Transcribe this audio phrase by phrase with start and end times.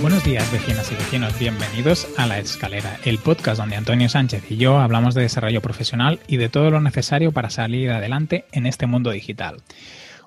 [0.00, 1.38] Buenos días, vecinas y vecinos.
[1.38, 6.20] Bienvenidos a La Escalera, el podcast donde Antonio Sánchez y yo hablamos de desarrollo profesional
[6.26, 9.58] y de todo lo necesario para salir adelante en este mundo digital.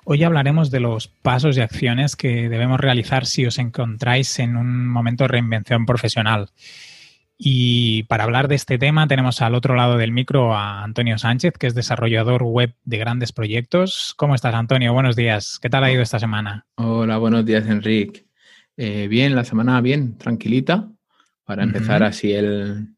[0.03, 4.87] Hoy hablaremos de los pasos y acciones que debemos realizar si os encontráis en un
[4.87, 6.49] momento de reinvención profesional.
[7.37, 11.53] Y para hablar de este tema tenemos al otro lado del micro a Antonio Sánchez,
[11.57, 14.13] que es desarrollador web de grandes proyectos.
[14.17, 14.93] ¿Cómo estás, Antonio?
[14.93, 15.59] Buenos días.
[15.61, 16.65] ¿Qué tal ha ido esta semana?
[16.75, 18.25] Hola, buenos días, Enrique.
[18.77, 20.89] Eh, bien, la semana bien, tranquilita,
[21.45, 22.95] para empezar así el,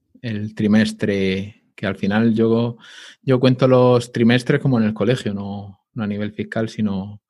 [0.56, 2.78] trimestre, que al final yo,
[3.22, 7.22] yo cuento los trimestres como en el colegio, no, a nivel fiscal, sino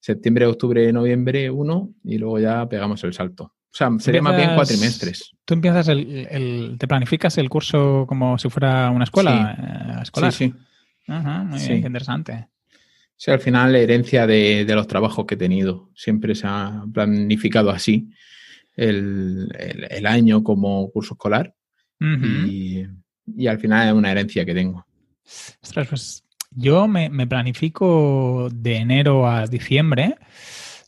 [0.00, 3.44] septiembre, octubre, noviembre, uno, y luego ya pegamos el salto.
[3.44, 5.32] O sea, sería más bien cuatrimestres.
[5.44, 9.54] ¿Tú empiezas el, te planificas el curso como si fuera una escuela?
[9.96, 10.32] Sí, escolar?
[10.32, 10.54] sí.
[11.06, 12.48] muy bien, interesante.
[13.16, 15.90] Sí, al final la herencia de, los trabajos que he tenido.
[15.94, 18.10] Siempre se ha planificado así
[18.76, 19.50] el,
[20.06, 21.54] año como curso escolar
[22.00, 22.84] y,
[23.46, 24.86] al final es una herencia que tengo.
[25.62, 26.24] Ostras, pues
[26.56, 30.16] yo me, me, planifico de enero a diciembre.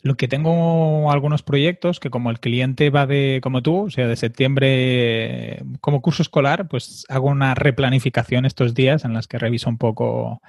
[0.03, 4.07] Lo que tengo algunos proyectos que como el cliente va de, como tú, o sea,
[4.07, 9.69] de septiembre como curso escolar, pues hago una replanificación estos días en las que reviso
[9.69, 10.41] un poco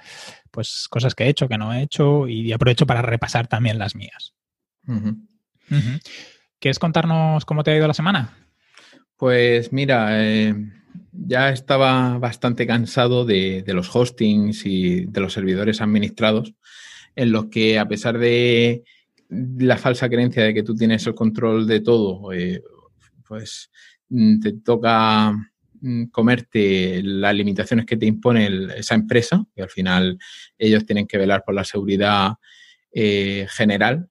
[0.50, 3.94] pues cosas que he hecho, que no he hecho y aprovecho para repasar también las
[3.96, 4.34] mías.
[6.58, 8.36] ¿Quieres contarnos cómo te ha ido la semana?
[9.16, 10.54] Pues mira, eh,
[11.12, 16.54] ya estaba bastante cansado de, los hostings y de los servidores administrados,
[17.16, 18.84] en los que a pesar de
[19.28, 22.62] la falsa creencia de que tú tienes el control de todo, eh,
[23.26, 23.70] pues
[24.08, 25.34] mm, te toca
[25.82, 30.18] Mm, comerte las limitaciones que te impone esa empresa, que al final
[30.58, 32.34] ellos tienen que velar por la seguridad
[32.92, 34.08] eh, general.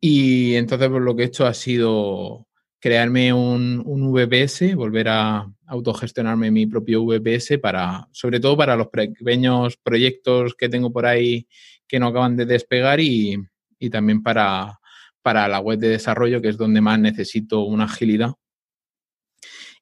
[0.00, 2.46] Y entonces pues, lo que he hecho ha sido
[2.84, 8.88] crearme un, un, VPS, volver a autogestionarme mi propio VPS para, sobre todo para los
[8.88, 11.48] pequeños proyectos que tengo por ahí
[11.88, 13.38] que no acaban de despegar y,
[13.78, 14.80] y también para,
[15.22, 18.34] para la web de desarrollo, que es donde más necesito una agilidad.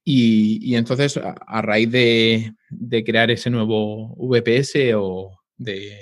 [0.04, 2.54] Y, entonces, a, raíz de,
[3.04, 5.98] crear ese nuevo VPS o de,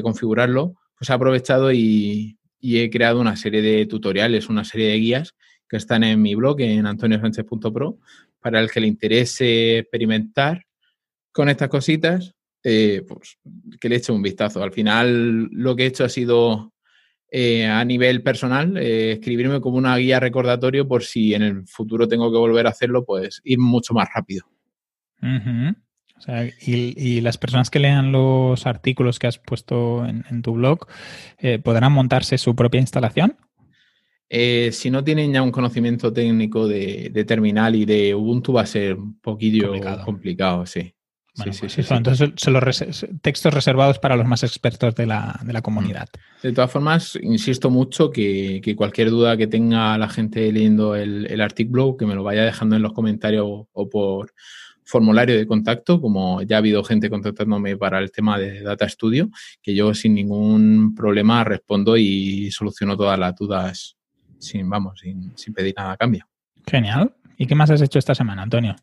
[0.00, 5.34] configurarlo, pues he aprovechado y, he creado una serie de tutoriales, una serie de guías
[5.70, 7.98] que están en mi blog, en antoniosánchez.pro,
[8.40, 10.66] para el que le interese experimentar
[11.30, 13.38] con estas cositas, eh, pues
[13.80, 14.64] que le eche un vistazo.
[14.64, 16.74] Al final, lo que he hecho ha sido
[17.30, 22.08] eh, a nivel personal, eh, escribirme como una guía recordatorio por si en el futuro
[22.08, 24.46] tengo que volver a hacerlo, pues ir mucho más rápido.
[26.66, 30.88] y, las personas que lean los artículos que has puesto en, tu blog,
[31.62, 33.36] ¿podrán montarse su propia instalación?
[34.30, 38.94] Si no tienen ya un conocimiento técnico de, terminal y de Ubuntu, va a ser
[38.94, 39.72] un poquillo
[40.04, 40.94] complicado sí.
[41.36, 45.40] Bueno, sí, sí, pues Entonces son los textos reservados para los más expertos de la,
[45.42, 45.62] mm.
[45.62, 46.08] comunidad.
[46.42, 51.96] De todas formas, insisto mucho que, cualquier duda que tenga la gente leyendo el, artículo,
[51.96, 54.32] que me lo vaya dejando en los comentarios o por
[54.84, 59.30] formulario de contacto, como ya ha habido gente contactándome para el tema de Data Studio,
[59.62, 63.96] que yo sin ningún problema respondo y soluciono todas las dudas
[64.40, 66.26] sin, vamos, sin, sin pedir nada a cambio.
[66.66, 67.14] Genial.
[67.36, 68.76] ¿Y qué más has hecho esta semana, Antonio?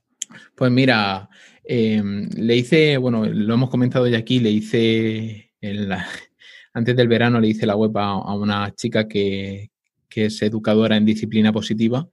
[0.55, 1.29] Pues mira,
[1.63, 5.51] em, le hice, bueno, lo hemos comentado ya aquí, le hice,
[6.73, 9.71] antes del verano le hice la web a, una chica que,
[10.09, 12.09] es educadora en disciplina positiva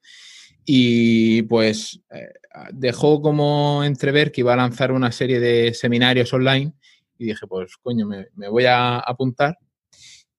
[0.66, 2.34] y pues eh,
[2.70, 6.74] dejó como entrever que iba a lanzar una serie de seminarios online
[7.16, 9.56] y dije, pues coño, me, voy a apuntar.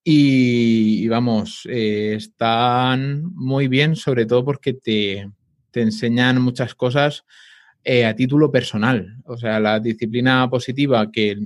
[0.08, 5.32] Y, vamos, eh, están muy bien, sobre todo porque te,
[5.72, 7.26] te enseñan muchas cosas
[7.84, 9.18] eh, a título personal.
[9.26, 11.38] O sea, la disciplina positiva que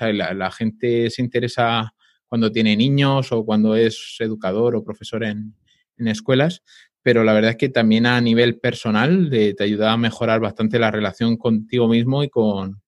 [0.00, 1.94] la, gente se interesa
[2.26, 5.54] cuando tiene niños o cuando es educador o profesor en,
[5.96, 6.62] escuelas,
[7.02, 10.90] pero la verdad es que también a nivel personal te ayuda a mejorar bastante la
[10.90, 12.80] relación contigo mismo y con,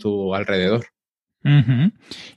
[0.00, 0.86] tu alrededor.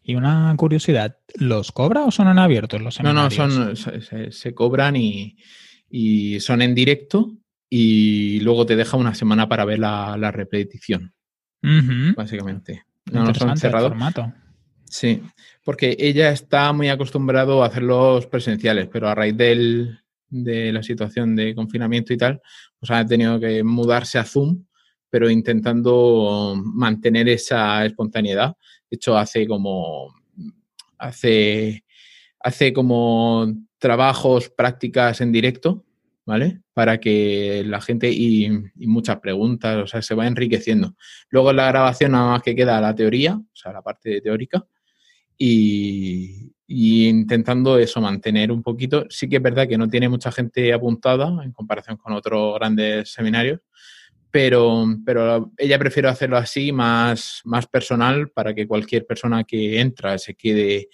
[0.03, 3.37] Y una curiosidad, ¿los cobra o son en abiertos los seminarios?
[3.37, 5.37] No, no, son, se, cobran y,
[5.89, 7.35] y, son en directo
[7.69, 11.13] y luego te deja una semana para ver la, repetición,
[12.15, 12.83] básicamente.
[13.11, 13.93] No, no son cerrados.
[14.85, 15.21] Sí,
[15.63, 21.35] porque ella está muy acostumbrado a hacerlos presenciales, pero a raíz del, de la situación
[21.35, 22.41] de confinamiento y tal,
[22.79, 24.65] pues ha tenido que mudarse a Zoom,
[25.09, 28.55] pero intentando mantener esa espontaneidad.
[28.89, 30.13] De hecho, hace como
[30.99, 31.83] hace,
[32.39, 33.47] hace como
[33.79, 35.85] trabajos, prácticas en directo,
[36.25, 36.61] ¿vale?
[36.73, 40.95] Para que la gente y, muchas preguntas, o sea, se va enriqueciendo.
[41.29, 44.65] Luego en la grabación nada más que queda la teoría, o sea, la parte teórica,
[45.37, 49.05] y, intentando eso, mantener un poquito.
[49.09, 53.11] Sí que es verdad que no tiene mucha gente apuntada en comparación con otros grandes
[53.11, 53.61] seminarios,
[54.31, 60.17] pero, pero ella prefiere hacerlo así, más, más personal, para que cualquier persona que entra
[60.17, 60.89] se quede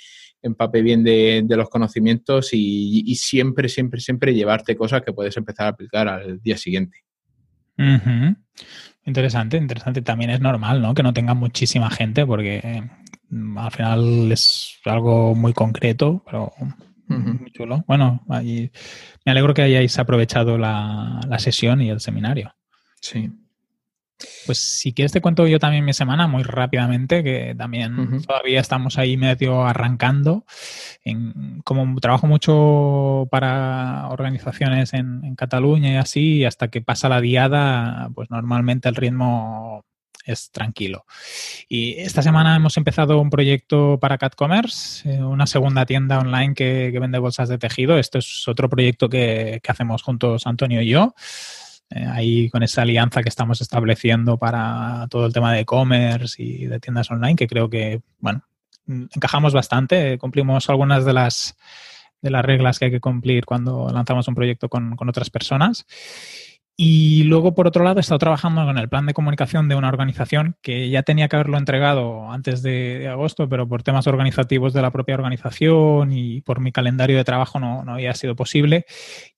[0.45, 5.69] empape bien de, los conocimientos y, siempre, siempre, siempre llevarte cosas que puedes empezar a
[5.69, 7.03] aplicar al día siguiente.
[9.05, 10.01] Interesante, interesante.
[10.01, 10.93] También es normal, ¿no?
[10.93, 12.83] Que no tenga muchísima gente porque
[13.29, 16.53] mm, al final es algo muy concreto, pero
[17.07, 17.83] muy chulo.
[17.87, 18.71] Bueno, me
[19.25, 22.53] alegro que hayáis aprovechado la, la sesión y el seminario.
[23.05, 23.29] Sí.
[24.47, 28.97] Pues si quieres te cuento yo también mi semana muy rápidamente, que también todavía estamos
[28.97, 30.45] ahí medio arrancando.
[31.63, 38.31] como trabajo mucho para organizaciones en, Cataluña y así, hasta que pasa la diada, pues
[38.31, 39.85] normalmente el ritmo
[40.25, 41.05] es tranquilo.
[41.67, 46.97] Y esta semana hemos empezado un proyecto para CatCommerce, eh, una segunda tienda online que,
[46.99, 47.99] vende bolsas de tejido.
[47.99, 51.13] Esto es otro proyecto que, que hacemos juntos Antonio y yo.
[51.91, 56.65] Eh, ahí con esa alianza que estamos estableciendo para todo el tema de e-commerce y
[56.65, 58.43] de tiendas online, que creo que, bueno,
[58.87, 61.55] encajamos bastante, cumplimos algunas de las,
[62.21, 65.85] de las reglas que hay que cumplir cuando lanzamos un proyecto con, con otras personas.
[66.77, 69.87] Y luego, por otro lado, he estado trabajando con el plan de comunicación de una
[69.87, 74.81] organización que ya tenía que haberlo entregado antes de, agosto, pero por temas organizativos de
[74.81, 78.85] la propia organización y por mi calendario de trabajo no, no, había sido posible.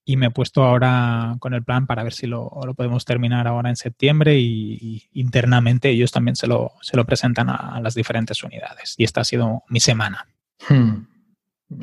[0.03, 3.47] Y me he puesto ahora con el plan para ver si lo, lo podemos terminar
[3.47, 8.43] ahora en septiembre y, internamente ellos también se lo, se lo presentan a, las diferentes
[8.43, 8.95] unidades.
[8.97, 10.27] Y esta ha sido mi semana.
[10.67, 11.05] Hmm.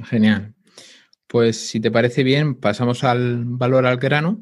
[0.04, 0.54] Genial.
[1.28, 4.40] Pues si te parece bien, pasamos al valor al grano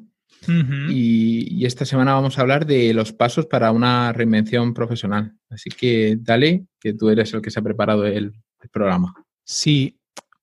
[0.49, 5.35] y, esta semana vamos a hablar de los pasos para una reinvención profesional.
[5.49, 8.33] Así que dale, que tú eres el que se ha preparado el,
[8.73, 9.13] programa.
[9.45, 9.99] Sí,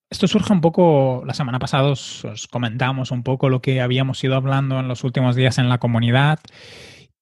[0.10, 4.36] esto surge un poco, la semana pasada os, comentamos un poco lo que habíamos ido
[4.36, 6.40] hablando en los últimos días en la comunidad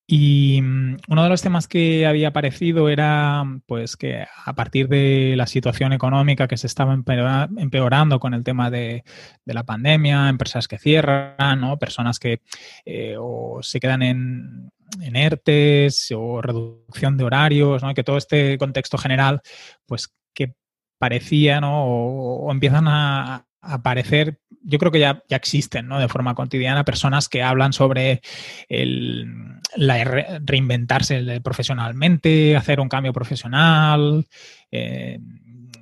[0.09, 5.33] y mm, uno de los temas que había aparecido era pues que a partir de
[5.35, 9.03] la situación económica que se estaba empeorando con el tema de,
[9.45, 11.77] la pandemia, empresas que cierran, ¿no?
[11.77, 12.41] personas que
[12.85, 14.71] eh, o se quedan en,
[15.01, 17.93] en ERTES o reducción de horarios, ¿no?
[17.93, 19.41] que todo este contexto general,
[19.85, 20.53] pues que
[20.97, 21.83] parecía, ¿no?
[21.85, 25.99] o empiezan a, aparecer, yo creo que ya, ya existen ¿no?
[25.99, 28.21] de forma cotidiana personas que hablan sobre
[28.69, 30.03] el, la
[30.43, 34.25] reinventarse profesionalmente, hacer un cambio profesional,
[34.71, 35.19] eh,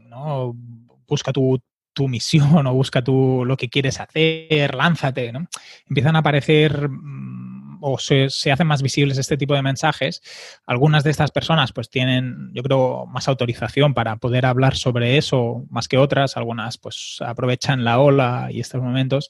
[0.10, 0.56] ¿no?
[1.08, 1.62] busca tu,
[1.94, 5.32] tu, misión o busca tu, lo que quieres hacer, lánzate.
[5.32, 5.48] ¿no?
[5.88, 6.90] Empiezan a aparecer
[7.88, 10.24] o se, hacen más visibles este tipo de mensajes,
[10.66, 15.66] algunas de estas personas pues tienen, yo creo, más autorización para poder hablar sobre eso
[15.70, 19.30] más que otras, algunas pues aprovechan la ola y estos momentos.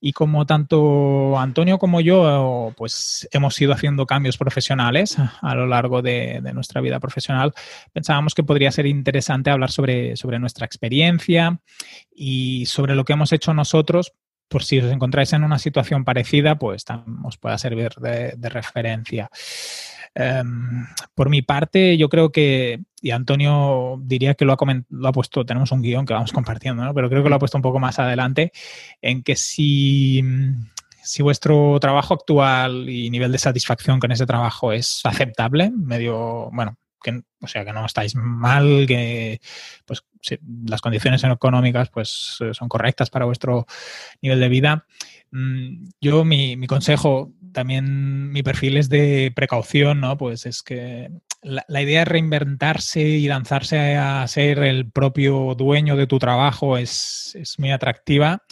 [0.00, 6.02] Y como tanto Antonio como yo, pues hemos ido haciendo cambios profesionales a lo largo
[6.02, 7.54] de, nuestra vida profesional,
[7.94, 11.58] pensábamos que podría ser interesante hablar sobre, sobre nuestra experiencia
[12.14, 14.12] y sobre lo que hemos hecho nosotros
[14.48, 16.84] por si os encontráis en una situación parecida, pues
[17.22, 19.30] os pueda servir de, referencia.
[20.14, 24.56] Em, por mi parte, yo creo que, y Antonio diría que lo ha,
[24.88, 26.94] lo ha puesto, tenemos un guion que vamos compartiendo, ¿no?
[26.94, 28.52] pero creo que lo ha puesto un poco más adelante,
[29.02, 30.22] en que si,
[31.02, 36.76] si vuestro trabajo actual y nivel de satisfacción con ese trabajo es aceptable, medio, bueno,
[37.02, 39.40] que, o sea, que no estáis mal, que
[39.84, 40.02] pues
[40.66, 43.66] las condiciones económicas pues son correctas para vuestro
[44.20, 44.86] nivel de vida.
[45.30, 50.16] Mm, yo mi, mi consejo, también mi perfil es de precaución, ¿no?
[50.16, 51.10] Pues es que
[51.42, 56.78] la, la, idea de reinventarse y lanzarse a ser el propio dueño de tu trabajo
[56.78, 58.42] es, es muy atractiva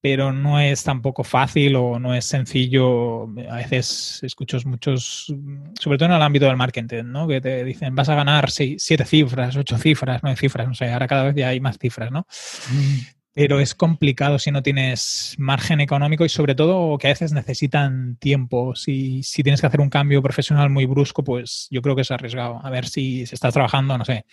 [0.00, 3.24] pero no es tampoco fácil o no es sencillo.
[3.50, 5.34] A veces escucho muchos,
[5.80, 7.26] sobre todo en el ámbito del marketing, ¿no?
[7.26, 10.92] Que te dicen, vas a ganar seis, siete cifras, ocho cifras, nueve cifras, no sé,
[10.92, 12.26] ahora cada vez ya hay más cifras, ¿no?
[12.70, 12.98] Mm.
[13.34, 18.16] pero es complicado si no tienes margen económico y sobre todo que a veces necesitan
[18.16, 18.74] tiempo.
[18.74, 22.10] Si, si, tienes que hacer un cambio profesional muy brusco, pues yo creo que es
[22.10, 22.60] arriesgado.
[22.64, 24.24] A ver si, si estás trabajando, no sé,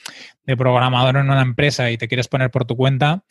[0.46, 3.24] de programador en una empresa y te quieres poner por tu cuenta,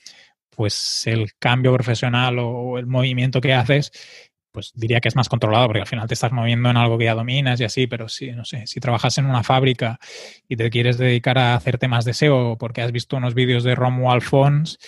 [0.54, 3.92] pues el cambio profesional o el movimiento que haces
[4.54, 7.06] pues diría que es más controlado porque al final te estás moviendo en algo que
[7.06, 9.98] ya dominas y así, pero sí, no sé, si trabajas en una fábrica
[10.48, 13.74] y te quieres dedicar a hacer temas de SEO porque has visto unos vídeos de
[13.74, 14.78] Romuald Fons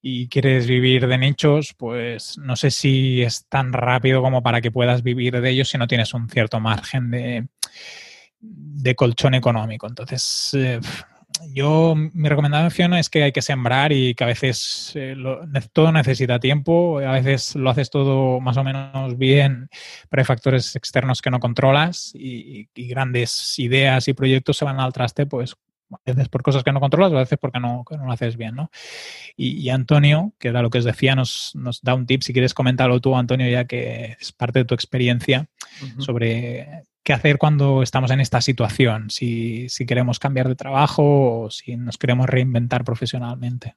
[0.00, 4.70] y quieres vivir de nichos, pues no sé si es tan rápido como para que
[4.70, 7.48] puedas vivir de ellos si no tienes un cierto margen de,
[8.38, 9.88] de colchón económico.
[9.88, 10.78] Entonces, eh,
[11.52, 15.16] yo, mi recomendación es que hay que sembrar y que a veces eh,
[15.72, 19.68] todo necesita tiempo, a veces lo haces todo más o menos bien,
[20.08, 24.92] pero hay factores externos que no controlas y, grandes ideas y proyectos se van al
[24.92, 25.56] traste, pues
[25.90, 28.56] a veces por cosas que no controlas, a veces porque no, no lo haces bien,
[28.56, 28.70] ¿no?
[29.36, 32.54] Y, Antonio, que era lo que os decía, nos, nos, da un tip, si quieres
[32.54, 35.48] comentarlo tú, Antonio, ya que es parte de tu experiencia,
[35.98, 41.76] sobre qué hacer cuando estamos en esta situación, si, queremos cambiar de trabajo o si
[41.76, 43.76] nos queremos reinventar profesionalmente.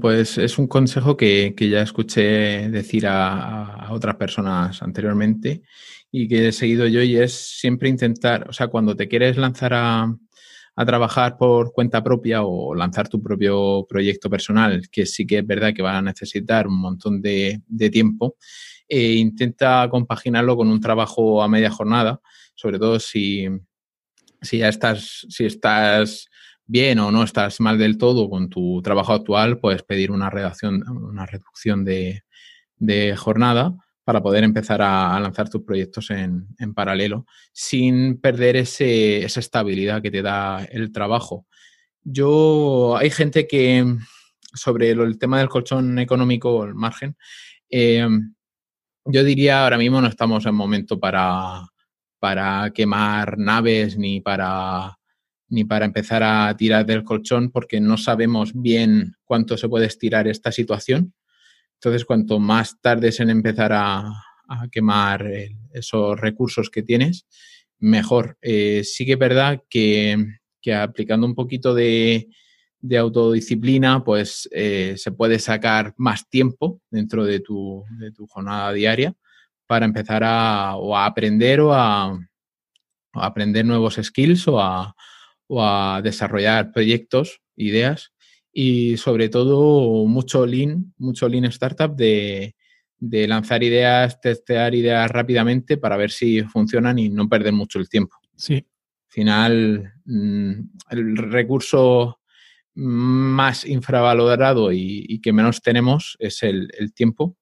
[0.00, 5.62] Pues es un consejo que, ya escuché decir a, otras personas anteriormente
[6.12, 9.74] y que he seguido yo y es siempre intentar, o sea, cuando te quieres lanzar
[9.74, 10.16] a,
[10.86, 15.74] trabajar por cuenta propia o lanzar tu propio proyecto personal, que sí que es verdad
[15.74, 18.36] que va a necesitar un montón de, de tiempo,
[18.90, 22.20] e intenta compaginarlo con un trabajo a media jornada,
[22.56, 23.46] sobre todo si,
[24.42, 26.28] si ya estás, si estás
[26.66, 30.82] bien o no estás mal del todo con tu trabajo actual, puedes pedir una, redacción,
[30.88, 32.24] una reducción de,
[33.16, 40.02] jornada para poder empezar a, lanzar tus proyectos en, paralelo sin perder ese, esa estabilidad
[40.02, 41.46] que te da el trabajo.
[42.02, 43.84] Yo, hay gente que
[44.52, 47.16] sobre el tema del colchón económico, el margen,
[47.68, 48.08] eh,
[49.04, 51.66] yo diría ahora mismo no estamos en momento para,
[52.18, 54.98] para quemar naves ni para,
[55.48, 60.28] ni para empezar a tirar del colchón porque no sabemos bien cuánto se puede estirar
[60.28, 61.14] esta situación.
[61.74, 64.24] Entonces, cuanto más tardes en empezar a,
[64.72, 65.30] quemar
[65.72, 67.24] esos recursos que tienes,
[67.78, 68.36] mejor.
[68.42, 70.16] Eh, sí que es verdad que,
[70.74, 72.26] aplicando un poquito de,
[72.80, 78.72] de autodisciplina, pues eh, se puede sacar más tiempo dentro de tu, de tu jornada
[78.72, 79.14] diaria
[79.66, 82.18] para empezar a, o a aprender o a,
[83.12, 84.94] aprender nuevos skills o a,
[85.46, 88.12] o a, desarrollar proyectos, ideas
[88.52, 92.56] y sobre todo mucho lean, mucho lean startup de,
[92.98, 97.88] de lanzar ideas, testear ideas rápidamente para ver si funcionan y no perder mucho el
[97.88, 98.16] tiempo.
[98.36, 98.54] Sí.
[98.54, 100.52] Al final, mm,
[100.90, 102.19] el recurso
[102.74, 107.36] más infravalorado y, que menos tenemos es el, tiempo.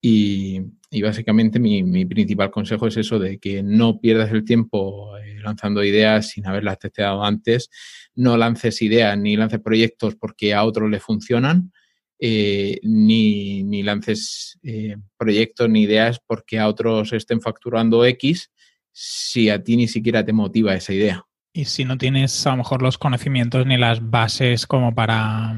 [0.00, 0.60] Y,
[1.02, 6.28] básicamente mi, principal consejo es eso, de que no pierdas el tiempo eh, lanzando ideas
[6.28, 7.70] sin haberlas testeado antes,
[8.14, 11.72] no lances ideas ni lances proyectos porque a otros le funcionan,
[12.20, 18.50] eh, ni, lances eh, proyectos ni ideas porque a otros estén facturando X
[18.92, 21.26] si a ti ni siquiera te motiva esa idea.
[21.56, 25.54] Y si no tienes a lo mejor los conocimientos ni las bases como para,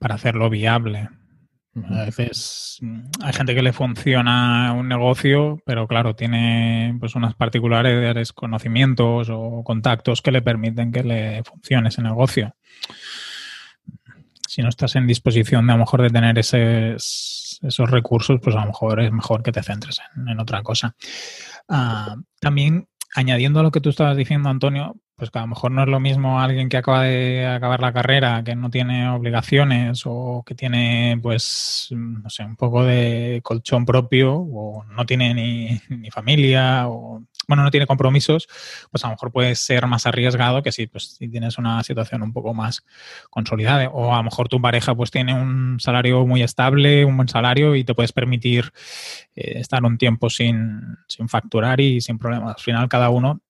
[0.00, 1.10] hacerlo viable.
[1.90, 7.34] A veces mm, hay gente que le funciona un negocio, pero claro, tiene pues unas
[7.34, 12.56] particulares conocimientos o contactos que le permiten que le funcione ese negocio.
[14.48, 18.60] Si no estás en disposición de a lo mejor de tener esos recursos, pues a
[18.60, 20.96] lo mejor es mejor que te centres en, otra cosa.
[21.68, 25.70] Ah, también añadiendo a lo que tú estabas diciendo, Antonio, pues que a lo mejor
[25.70, 30.02] no es lo mismo alguien que acaba de acabar la carrera, que no tiene obligaciones
[30.06, 35.80] o que tiene, pues, no sé, un poco de colchón propio o no tiene ni,
[35.88, 38.48] ni familia o, bueno, no tiene compromisos,
[38.90, 42.22] pues a lo mejor puede ser más arriesgado que si, pues, si tienes una situación
[42.22, 42.84] un poco más
[43.30, 43.88] consolidada.
[43.90, 47.76] O a lo mejor tu pareja pues tiene un salario muy estable, un buen salario
[47.76, 48.72] y te puedes permitir
[49.36, 52.56] eh, estar un tiempo sin, sin facturar y sin problemas.
[52.56, 53.40] Al final cada uno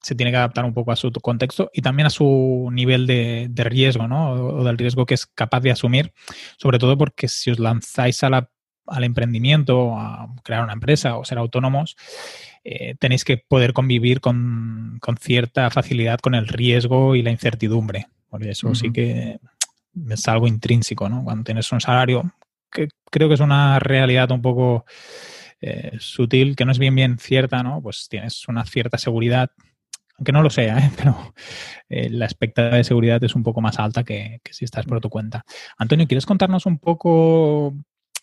[0.00, 3.50] se tiene que adaptar un poco a su contexto y también a su nivel de,
[3.56, 4.32] riesgo, ¿no?
[4.32, 6.12] O, del riesgo que es capaz de asumir,
[6.56, 8.50] sobre todo porque si os lanzáis a la,
[8.86, 11.96] al emprendimiento, a crear una empresa o ser autónomos,
[12.64, 18.08] eh, tenéis que poder convivir con, cierta facilidad con el riesgo y la incertidumbre.
[18.28, 19.40] Porque eso sí que
[20.08, 21.24] es algo intrínseco, ¿no?
[21.24, 22.32] Cuando tienes un salario,
[22.70, 24.84] que creo que es una realidad un poco
[25.60, 27.82] eh, sutil, que no es bien bien cierta, ¿no?
[27.82, 29.50] Pues tienes una cierta seguridad
[30.20, 30.90] aunque no lo sea, ¿eh?
[30.96, 31.34] pero
[31.88, 35.00] eh, la expectativa de seguridad es un poco más alta que, que si estás por
[35.00, 35.44] tu cuenta.
[35.78, 37.74] Antonio, ¿quieres contarnos un poco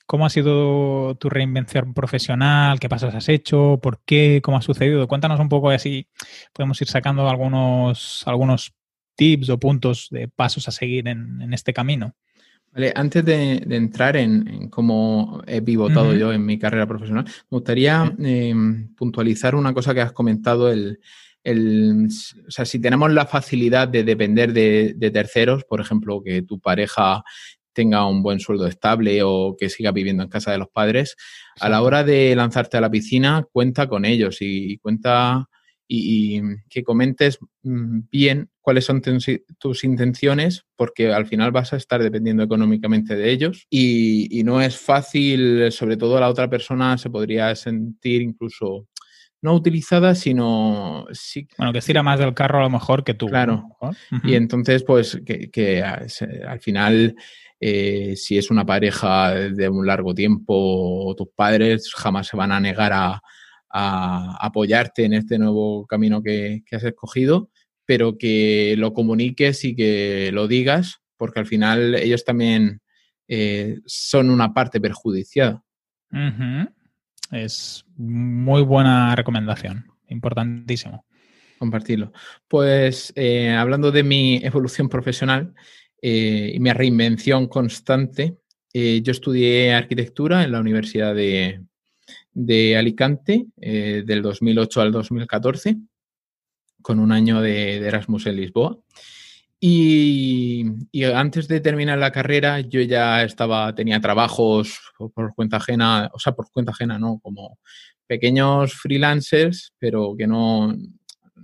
[0.05, 2.79] cómo ha sido tu reinvención profesional?
[2.79, 3.79] ¿Qué pasos has hecho?
[3.81, 4.41] ¿Por qué?
[4.43, 5.07] ¿Cómo ha sucedido?
[5.07, 6.07] Cuéntanos un poco así
[6.53, 8.73] podemos ir sacando algunos, algunos
[9.15, 12.13] tips o puntos de pasos a seguir en, este camino.
[12.71, 18.13] Vale, antes de, entrar en, cómo he pivotado yo en mi carrera profesional, me gustaría
[18.19, 20.99] em, puntualizar una cosa que has comentado, el,
[21.47, 27.23] o sea, si tenemos la facilidad de depender de, terceros, por ejemplo, que tu pareja
[27.73, 31.15] tenga un buen sueldo estable o que siga viviendo en casa de los padres,
[31.59, 35.47] a la hora de lanzarte a la piscina, cuenta con ellos y cuenta
[35.87, 39.01] y, que comentes mm, bien cuáles son
[39.59, 44.77] tus intenciones, porque al final vas a estar dependiendo económicamente de ellos y, no es
[44.77, 48.87] fácil, sobre todo la otra persona se podría sentir incluso
[49.41, 51.48] no utilizada, sino sí.
[51.58, 53.27] Bueno, que estira más del carro a lo mejor que tú.
[53.27, 53.63] Claro.
[54.24, 57.15] Y entonces, pues, que, al final,
[57.60, 62.60] eh, si es una pareja de un largo tiempo, tus padres jamás se van a
[62.60, 63.22] negar a,
[63.70, 67.50] a apoyarte en este nuevo camino que, has escogido,
[67.86, 72.82] pero que lo comuniques y que lo digas, porque al final ellos también
[73.27, 75.63] eh, son una parte perjudiciada.
[77.31, 81.05] Es muy buena recomendación, importantísimo.
[81.60, 82.13] Compartirlo.
[82.48, 85.53] Pues eh, hablando de mi evolución profesional
[86.01, 88.38] eh, y mi reinvención constante,
[88.74, 91.62] yo estudié arquitectura en la Universidad de,
[92.39, 95.77] de Alicante eh, del 2008 al 2014,
[96.84, 98.77] con un año de, Erasmus en Lisboa.
[99.59, 100.65] Y,
[101.15, 106.33] antes de terminar la carrera, yo ya estaba, tenía trabajos por cuenta ajena, o sea,
[106.33, 107.19] por cuenta ajena, ¿no?
[107.19, 107.59] Como
[108.05, 110.75] pequeños freelancers, pero que no,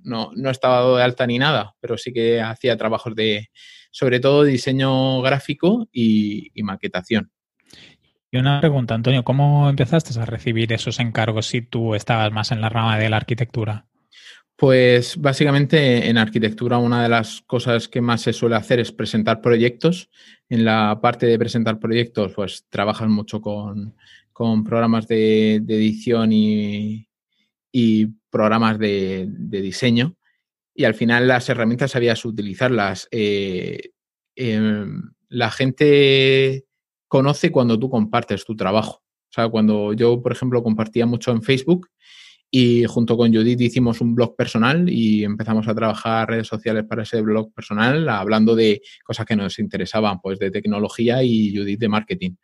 [0.03, 3.50] no, no estaba de alta ni nada, pero sí que hacía trabajos de,
[3.91, 7.32] sobre todo, diseño gráfico y maquetación.
[8.34, 12.62] Y una pregunta, Antonio, ¿cómo empezaste a recibir esos encargos si tú estabas más en
[12.62, 13.86] la rama de la arquitectura?
[14.55, 19.41] Pues básicamente en arquitectura una de las cosas que más se suele hacer es presentar
[19.41, 20.10] proyectos.
[20.48, 23.95] En la parte de presentar proyectos, pues trabajas mucho con,
[24.63, 27.07] programas de, edición y,
[28.29, 30.16] programas de, diseño.
[30.75, 33.07] Y al final las herramientas sabías utilizarlas.
[33.11, 33.92] Eh,
[34.35, 36.66] em, la gente
[37.07, 39.03] conoce cuando tú compartes tu trabajo.
[39.29, 41.89] O sea, cuando yo, por ejemplo, compartía mucho en Facebook
[42.55, 47.01] y junto con Judith hicimos un blog personal y empezamos a trabajar redes sociales para
[47.01, 51.89] ese blog personal, hablando de cosas que nos interesaban, pues de tecnología y Judith de
[51.89, 52.35] marketing.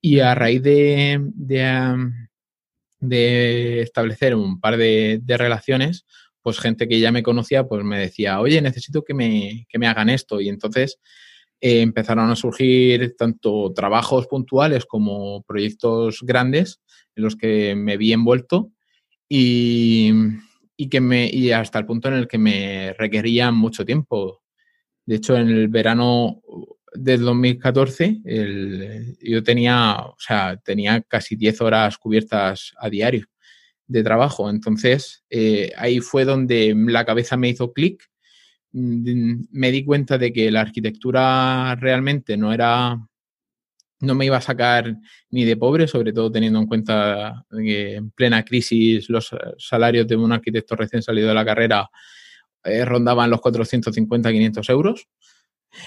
[0.00, 1.20] Y a raíz de,
[2.98, 6.06] de, establecer un par de, relaciones,
[6.40, 9.86] pues gente que ya me conocía, pues me decía, oye, necesito que me, que me
[9.86, 10.40] hagan esto.
[10.40, 10.98] Y entonces
[11.60, 16.80] eh, empezaron a surgir tanto trabajos puntuales como proyectos grandes
[17.14, 18.72] en los que me vi envuelto
[19.34, 24.42] y, que me, y hasta el punto en el que me requerían mucho tiempo.
[25.06, 26.40] De hecho, en el verano
[26.94, 28.20] del 2014
[29.22, 33.26] yo tenía, o sea, tenía casi 10 horas cubiertas a diario
[33.86, 34.50] de trabajo.
[34.50, 38.12] Entonces, eh, ahí fue donde la cabeza me hizo clic
[38.72, 42.98] Mm, me di cuenta de que la arquitectura realmente no era,
[44.02, 44.96] no me iba a sacar
[45.30, 50.16] ni de pobre, sobre todo teniendo en cuenta que en plena crisis los salarios de
[50.16, 51.88] un arquitecto recién salido de la carrera
[52.64, 55.08] eh, rondaban los 450-500 euros.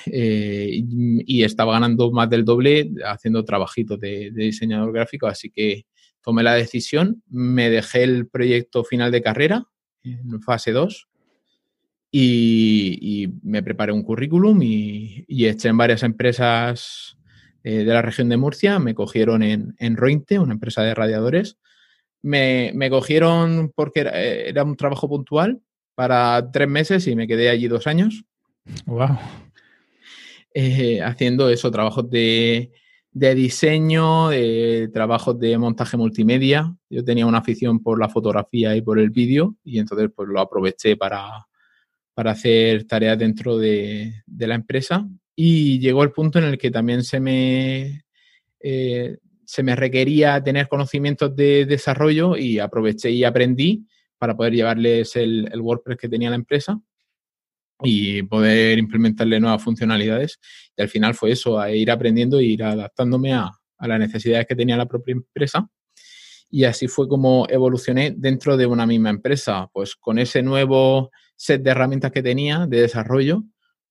[0.08, 5.86] Eh, y, estaba ganando más del doble haciendo trabajitos de, diseñador gráfico, así que
[6.24, 9.66] tomé la decisión, me dejé el proyecto final de carrera
[10.04, 11.08] en fase 2
[12.12, 17.15] y, me preparé un currículum y, eché en varias empresas
[17.68, 18.78] eh, de la región de Murcia.
[18.78, 21.58] Me cogieron en, en Rointe, una empresa de radiadores.
[22.22, 25.62] Me, cogieron porque era, un trabajo puntual
[25.96, 28.24] para tres meses y me quedé allí dos años.
[28.86, 29.18] Wow.
[30.54, 32.72] Eh, haciendo eso, trabajos de,
[33.12, 36.72] de diseño, de trabajos de montaje multimedia.
[36.88, 40.40] Yo tenía una afición por la fotografía y por el vídeo y entonces pues lo
[40.40, 41.48] aproveché para,
[42.14, 47.04] para hacer tareas dentro de, la empresa y llegó el punto en el que también
[47.04, 48.06] se me,
[48.62, 53.86] eh, se me requería tener conocimientos de desarrollo y aproveché y aprendí
[54.18, 56.80] para poder llevarles el, WordPress que tenía la empresa
[57.84, 60.40] y poder implementarle nuevas funcionalidades.
[60.78, 64.48] Y al final fue eso, a ir aprendiendo e ir adaptándome a, a las necesidades
[64.48, 65.70] que tenía la propia empresa.
[66.50, 71.62] Y así fue como evolucioné dentro de una misma empresa, pues con ese nuevo set
[71.62, 73.44] de herramientas que tenía de desarrollo,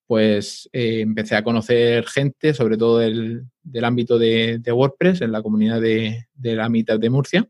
[0.06, 3.46] pues eh, empecé a conocer gente, sobre todo del,
[3.82, 7.48] ámbito de, WordPress, en la comunidad de, la mitad de Murcia.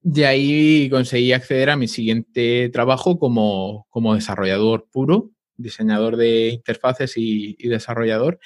[0.00, 7.56] De ahí conseguí acceder a mi siguiente trabajo como, desarrollador puro, diseñador de interfaces y,
[7.68, 8.38] desarrollador.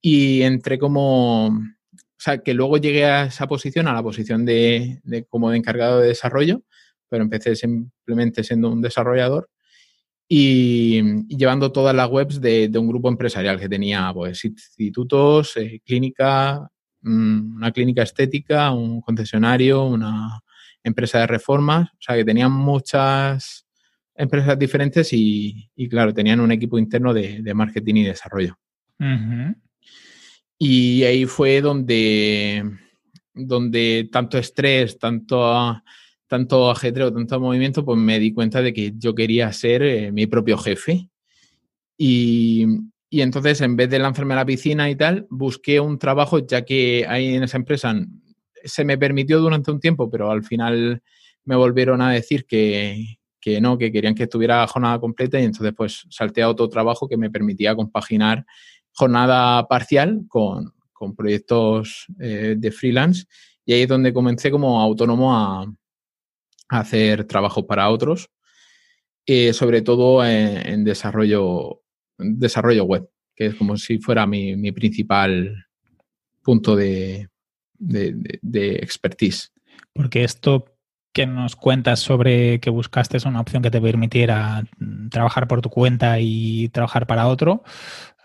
[0.00, 1.52] Y entré como, o
[2.18, 6.00] sea, que luego llegué a esa posición, a la posición de, de como de encargado
[6.00, 6.62] de desarrollo,
[7.08, 9.48] pero empecé simplemente siendo un desarrollador
[10.28, 16.68] y, llevando todas las webs de, un grupo empresarial que tenía pues, institutos, eh, clínica,
[17.02, 20.40] mm, una clínica estética, un concesionario, una
[20.82, 23.66] empresa de reformas, o sea que tenían muchas
[24.14, 28.56] empresas diferentes y, claro, tenían un equipo interno de, marketing y desarrollo.
[30.58, 32.64] Y ahí fue donde,
[33.34, 35.82] donde tanto estrés, tanto
[36.34, 40.26] tanto ajetreo, tanto movimiento, pues me di cuenta de que yo quería ser eh, mi
[40.26, 41.08] propio jefe.
[41.96, 42.66] Y,
[43.12, 47.06] entonces, en vez de lanzarme a la piscina y tal, busqué un trabajo, ya que
[47.08, 47.94] ahí en esa empresa
[48.64, 51.00] se me permitió durante un tiempo, pero al final
[51.44, 53.16] me volvieron a decir que,
[53.60, 57.16] no, que querían que estuviera jornada completa y entonces pues salté a otro trabajo que
[57.16, 58.44] me permitía compaginar
[58.90, 60.72] jornada parcial con,
[61.16, 63.26] proyectos eh, de freelance
[63.66, 65.66] y ahí es donde comencé como autónomo a,
[66.68, 68.30] hacer trabajo para otros,
[69.26, 71.82] eh, sobre todo en, desarrollo,
[72.18, 75.66] desarrollo web, que es como si fuera mi, principal
[76.42, 77.28] punto de,
[77.78, 79.52] de, expertise.
[79.92, 80.66] Porque esto
[81.12, 84.64] que nos cuentas sobre que buscaste es una opción que te permitiera
[85.10, 87.62] trabajar por tu cuenta y trabajar para otro,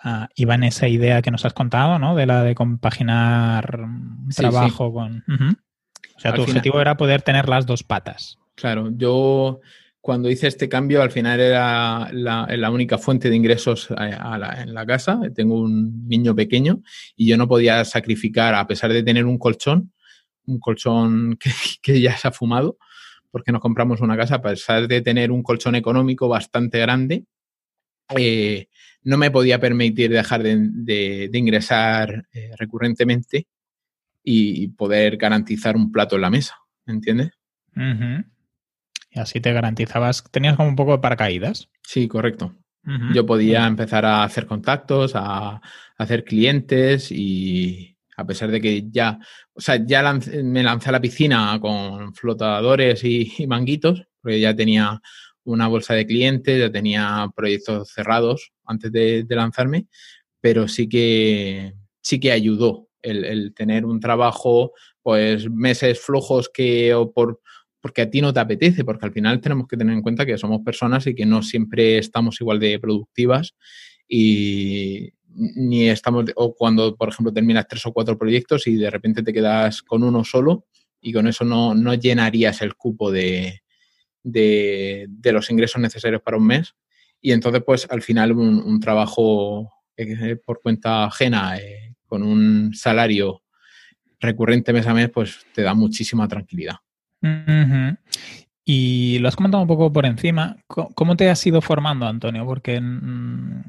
[0.03, 2.15] uh, iba en esa idea que nos has contado, ¿no?
[2.15, 3.87] De la de compaginar
[4.35, 5.23] trabajo con...
[6.19, 8.37] O sea, tu objetivo era poder tener las dos patas.
[8.55, 9.61] Claro, yo
[10.01, 15.21] cuando hice este cambio al final era la, única fuente de ingresos en la casa.
[15.33, 16.81] Tengo un niño pequeño
[17.15, 19.93] y yo no podía sacrificar, a pesar de tener un colchón,
[20.45, 21.37] un colchón
[21.81, 22.77] que, ya se ha fumado,
[23.31, 27.23] porque nos compramos una casa, a pesar de tener un colchón económico bastante grande,
[28.17, 28.67] eh,
[29.03, 33.47] no me podía permitir dejar de, ingresar eh, recurrentemente
[34.23, 36.55] y poder garantizar un plato en la mesa,
[36.85, 37.31] ¿entiendes?
[39.11, 41.69] Y así te garantizabas, tenías como un poco de paracaídas.
[41.83, 42.55] Sí, correcto.
[43.13, 45.61] Yo podía empezar a hacer contactos, a,
[45.97, 49.19] hacer clientes y a pesar de que ya,
[49.53, 50.01] o sea, ya
[50.43, 54.99] me lancé a la piscina con flotadores y, manguitos, porque ya tenía
[55.43, 59.87] una bolsa de clientes, ya tenía proyectos cerrados antes de, de lanzarme,
[60.41, 67.11] pero sí que, sí que ayudó el, tener un trabajo, pues meses flojos que o
[67.11, 67.41] por
[67.81, 70.37] porque a ti no te apetece, porque al final tenemos que tener en cuenta que
[70.37, 73.55] somos personas y que no siempre estamos igual de productivas
[74.07, 79.23] y ni estamos, o cuando, por ejemplo, terminas tres o cuatro proyectos y de repente
[79.23, 80.65] te quedas con uno solo
[81.01, 83.61] y con eso no, llenarías el cupo de,
[84.23, 86.75] de, los ingresos necesarios para un mes.
[87.21, 93.43] Y entonces, pues al final un, trabajo eh, por cuenta ajena eh, con un salario
[94.19, 96.75] recurrente mes a mes, pues te da muchísima tranquilidad.
[98.65, 100.57] Y lo has comentado un poco por encima.
[100.67, 102.45] ¿Cómo te has ido formando, Antonio?
[102.45, 103.63] Porque mm,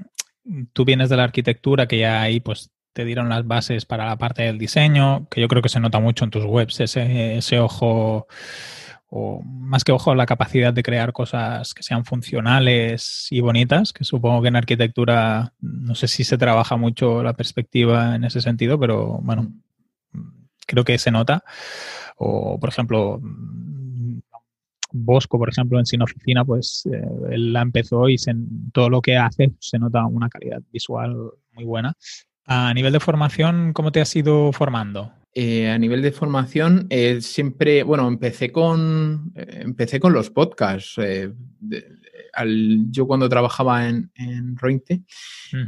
[0.72, 4.16] tú vienes de la arquitectura, que ya ahí pues te dieron las bases para la
[4.16, 7.61] parte del diseño, que yo creo que se nota mucho en tus webs, ese, ese
[7.61, 8.26] ojo,
[9.11, 14.05] o más que ojo, la capacidad de crear cosas que sean funcionales y bonitas, que
[14.05, 18.79] supongo que en arquitectura no sé si se trabaja mucho la perspectiva en ese sentido,
[18.79, 19.53] pero bueno,
[20.64, 21.42] creo que se nota.
[22.16, 23.20] O, por ejemplo,
[24.92, 28.16] Bosco, por ejemplo, en Sin Oficina, pues eh, él la empezó y
[28.73, 31.16] todo lo que hace se nota una calidad visual
[31.53, 31.94] muy buena.
[32.46, 35.12] A nivel de formación, ¿cómo te has ido formando?
[35.33, 40.97] Eh, a nivel de formación, eh, siempre, bueno, empecé con, empecé con los podcasts.
[42.90, 45.03] yo cuando trabajaba en, en Rointe,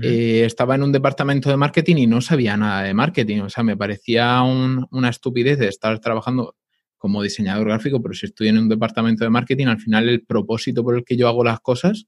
[0.01, 3.43] estaba en un departamento de marketing y no sabía nada de marketing.
[3.43, 6.57] O sea, me parecía una estupidez de estar trabajando
[7.03, 10.85] como diseñador gráfico, pero si estoy en un departamento de marketing, al final el propósito
[10.85, 12.07] por el que yo hago las cosas,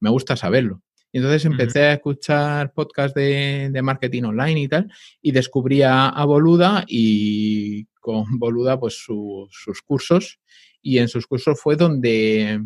[0.00, 0.82] me gusta saberlo.
[1.12, 6.84] Y entonces empecé a escuchar podcasts de, marketing online y tal, y descubrí a, Boluda
[6.86, 10.38] y con Boluda pues sus cursos.
[10.82, 12.60] Y en sus cursos fue donde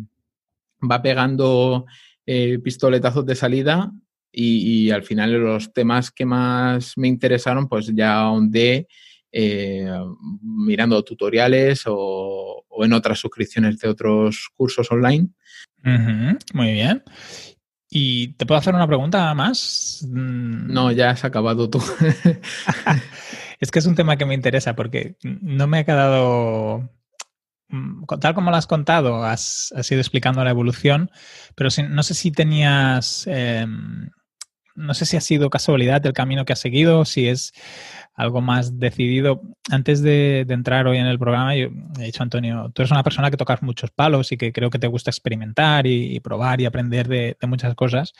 [0.89, 1.85] va pegando
[2.25, 3.91] eh, pistoletazos de salida
[4.31, 8.87] y, y, al final los temas que más me interesaron pues ya ahondé
[9.37, 9.85] eh,
[10.41, 15.27] mirando tutoriales o, en otras suscripciones de otros cursos online.
[16.53, 17.03] muy bien.
[17.89, 20.05] ¿Y te puedo hacer una pregunta más?
[20.09, 20.73] Mm.
[20.73, 21.83] No, ya has acabado tú.
[23.59, 26.89] es que es un tema que me interesa porque no me ha quedado
[27.69, 31.11] mm, tal como lo has contado, has, ido explicando la evolución,
[31.55, 34.09] pero no sé si tenías, em,
[34.75, 37.53] no sé si ha sido casualidad el camino que has seguido, si es
[38.15, 39.41] algo más decidido.
[39.69, 41.67] Antes de, entrar hoy en el programa, yo
[41.99, 44.79] he dicho, Antonio, tú eres una persona que tocas muchos palos y que creo que
[44.79, 48.13] te gusta experimentar y, probar y aprender de, muchas cosas.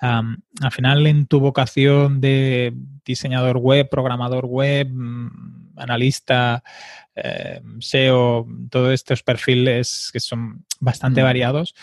[0.00, 6.62] al final, en tu vocación de diseñador web, programador web, mm, analista,
[7.14, 11.24] eh, SEO, todos estos perfiles que son bastante mm.
[11.24, 11.74] variados,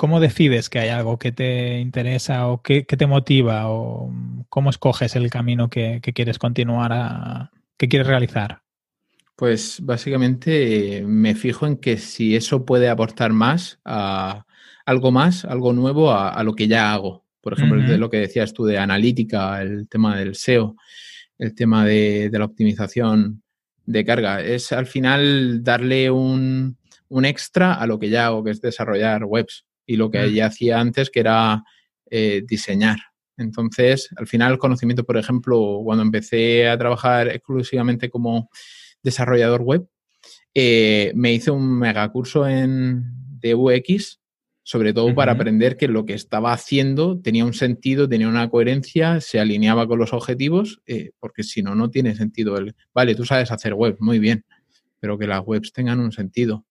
[0.00, 4.10] ¿Cómo decides que hay algo que te interesa o que, te motiva o
[4.48, 8.62] cómo escoges el camino que, quieres continuar a, que quieres realizar?
[9.36, 14.46] Pues básicamente me fijo en que si eso puede aportar más a
[14.86, 17.26] algo más, algo nuevo a, lo que ya hago.
[17.42, 20.76] Por ejemplo, de lo que decías tú de analítica, el tema del SEO,
[21.36, 23.42] el tema de, la optimización
[23.84, 24.40] de carga.
[24.40, 26.78] Es al final darle un,
[27.10, 30.46] un extra a lo que ya hago, que es desarrollar webs y lo que ella
[30.46, 31.64] hacía antes, que era
[32.08, 32.98] eh, diseñar.
[33.36, 38.50] Entonces, al final, el conocimiento, por ejemplo, cuando empecé a trabajar exclusivamente como
[39.02, 39.88] desarrollador web,
[40.54, 43.02] eh, me hice un megacurso en,
[43.40, 44.20] de UX,
[44.62, 49.20] sobre todo para aprender que lo que estaba haciendo tenía un sentido, tenía una coherencia,
[49.20, 53.24] se alineaba con los objetivos, eh, porque si no, no tiene sentido el, vale, tú
[53.24, 54.44] sabes hacer web, muy bien,
[55.00, 56.64] pero que las webs tengan un sentido.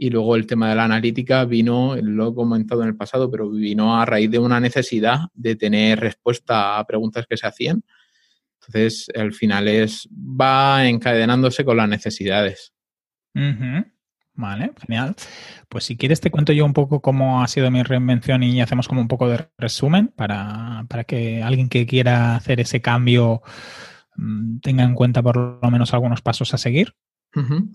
[0.00, 3.50] Y luego el tema de la analítica vino, lo he comentado en el pasado, pero
[3.50, 7.82] vino a raíz de una necesidad de tener respuesta a preguntas que se hacían.
[8.60, 12.72] Entonces, al final es, va encadenándose con las necesidades.
[14.34, 15.16] Vale, genial.
[15.68, 18.86] Pues si quieres te cuento yo un poco cómo ha sido mi reinvención y hacemos
[18.86, 23.42] como un poco de resumen para, para que alguien que quiera hacer ese cambio
[24.14, 26.94] mm, tenga en cuenta por lo menos algunos pasos a seguir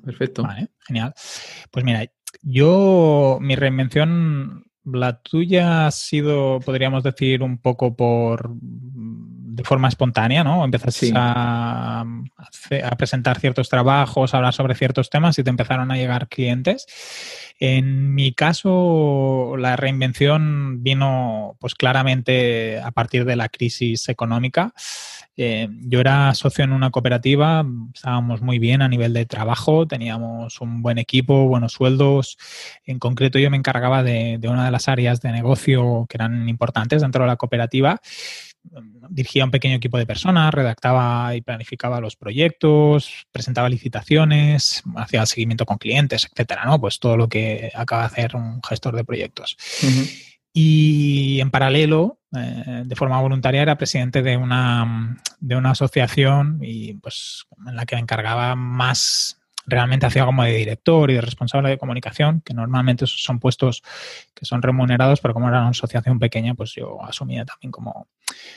[0.03, 0.43] perfecto.
[0.43, 1.13] Vale, genial.
[1.71, 2.05] Pues mira,
[2.41, 8.51] yo, mi reinvención, la tuya ha sido, podríamos decir, un poco por
[9.53, 10.65] de forma espontánea, ¿no?
[10.65, 15.95] Empezaste a, a, presentar ciertos trabajos, a hablar sobre ciertos temas y te empezaron a
[15.95, 16.87] llegar clientes.
[17.59, 24.73] En mi caso, la reinvención vino pues claramente a partir de la crisis económica.
[25.35, 30.61] Eh, yo era socio en una cooperativa, estábamos muy bien a nivel de trabajo, teníamos
[30.61, 32.37] un buen equipo, buenos sueldos.
[32.85, 37.01] En concreto, yo me encargaba de, una de las áreas de negocio que eran importantes
[37.01, 37.99] dentro de la cooperativa
[39.09, 45.65] dirigía un pequeño equipo de personas, redactaba y planificaba los proyectos, presentaba licitaciones, hacía seguimiento
[45.65, 46.79] con clientes, etcétera, ¿no?
[46.79, 49.57] Pues todo lo que acaba de hacer un gestor de proyectos.
[50.53, 56.93] Y en paralelo, eh, de forma voluntaria, era presidente de una, de una asociación y
[56.93, 61.77] pues en la que encargaba más realmente hacía como de director y de responsable de
[61.77, 63.81] comunicación, que normalmente son puestos
[64.33, 68.07] que son remunerados, pero como era una asociación pequeña, pues yo asumía también como,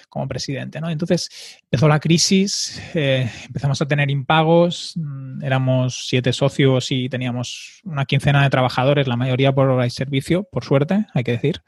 [0.09, 0.81] como presidente.
[0.81, 0.91] ¿no?
[0.91, 7.81] Entonces empezó la crisis, eh, empezamos a tener impagos, mm, éramos siete socios y teníamos
[7.85, 11.63] una quincena de trabajadores, la mayoría por hora y servicio, por suerte, hay que decir.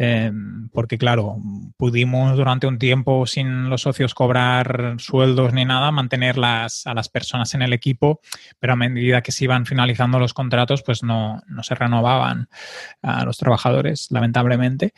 [0.00, 1.38] Em, porque claro,
[1.76, 7.52] pudimos durante un tiempo sin los socios cobrar sueldos ni nada, mantenerlas a las personas
[7.54, 8.20] en el equipo,
[8.60, 12.48] pero a medida que se iban finalizando los contratos, pues no, no se renovaban
[13.02, 14.94] a los trabajadores, lamentablemente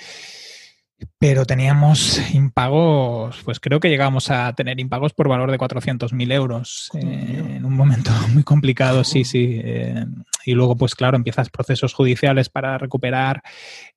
[1.19, 6.91] pero teníamos impagos, pues creo que llegamos a tener impagos por valor de 400.000 euros
[6.95, 9.61] eh, en un momento muy complicado, sí, sí.
[9.63, 10.05] Eh,
[10.47, 13.43] y luego, pues claro, empiezas procesos judiciales para recuperar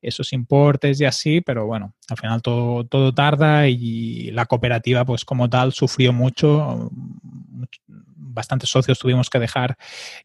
[0.02, 5.24] esos importes y así, pero bueno, al final todo, todo tarda y la cooperativa, pues
[5.24, 6.90] como tal, sufrió mucho,
[8.34, 9.76] bastantes socios tuvimos que dejar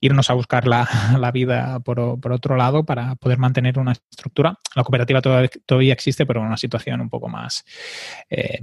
[0.02, 0.88] irnos a buscar la,
[1.34, 4.58] vida por, otro lado para poder mantener una estructura.
[4.76, 7.64] La cooperativa todavía, existe, pero en una situación un poco más
[8.30, 8.60] eh,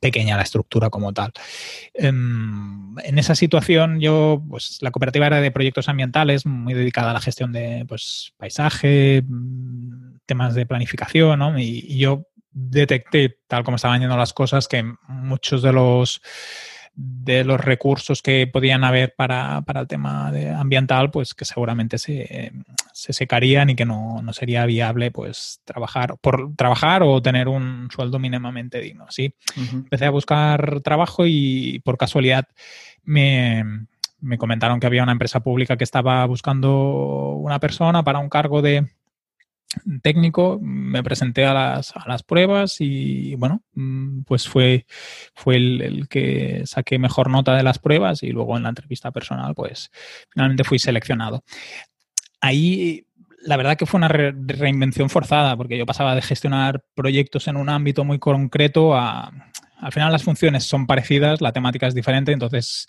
[0.00, 1.32] pequeña la estructura como tal.
[1.94, 7.14] Em, en, esa situación yo, pues la cooperativa era de proyectos ambientales, muy dedicada a
[7.14, 9.24] la gestión de pues, paisaje,
[10.26, 12.26] temas de planificación, y yo
[12.58, 16.22] detecté, tal como estaban yendo las cosas, que muchos de los
[16.96, 22.52] de los recursos que podían haber para, el tema de ambiental, pues que seguramente se,
[22.94, 28.80] secarían y que no, sería viable pues trabajar por trabajar o tener un sueldo mínimamente
[28.80, 29.06] digno.
[29.10, 29.34] Sí,
[29.72, 32.48] empecé a buscar trabajo y por casualidad
[33.04, 33.86] me,
[34.20, 38.62] me comentaron que había una empresa pública que estaba buscando una persona para un cargo
[38.62, 38.88] de
[40.02, 44.86] técnico, me presenté a las, a las pruebas y bueno, mm, pues fue,
[45.34, 49.54] fue el, que saqué mejor nota de las pruebas y luego en la entrevista personal
[49.54, 49.90] pues
[50.30, 51.44] finalmente fui seleccionado.
[52.40, 53.06] Ahí
[53.42, 57.68] la verdad que fue una reinvención forzada porque yo pasaba de gestionar proyectos en un
[57.68, 59.32] ámbito muy concreto a,
[59.78, 62.88] al final las funciones son parecidas, la temática es diferente, entonces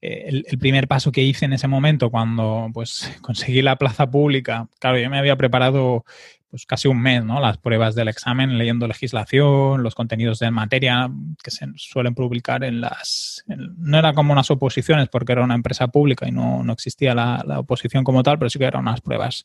[0.00, 4.68] eh, el, primer paso que hice en ese momento cuando pues conseguí la plaza pública,
[4.78, 6.04] claro, yo me había preparado
[6.50, 7.40] pues casi un mes, ¿no?
[7.40, 11.10] Las pruebas del examen, leyendo legislación, los contenidos de materia
[11.42, 13.44] que se suelen publicar en las...
[13.46, 17.42] no era como unas oposiciones porque era una empresa pública y no, no existía la,
[17.58, 19.44] oposición como tal, pero sí que eran unas pruebas,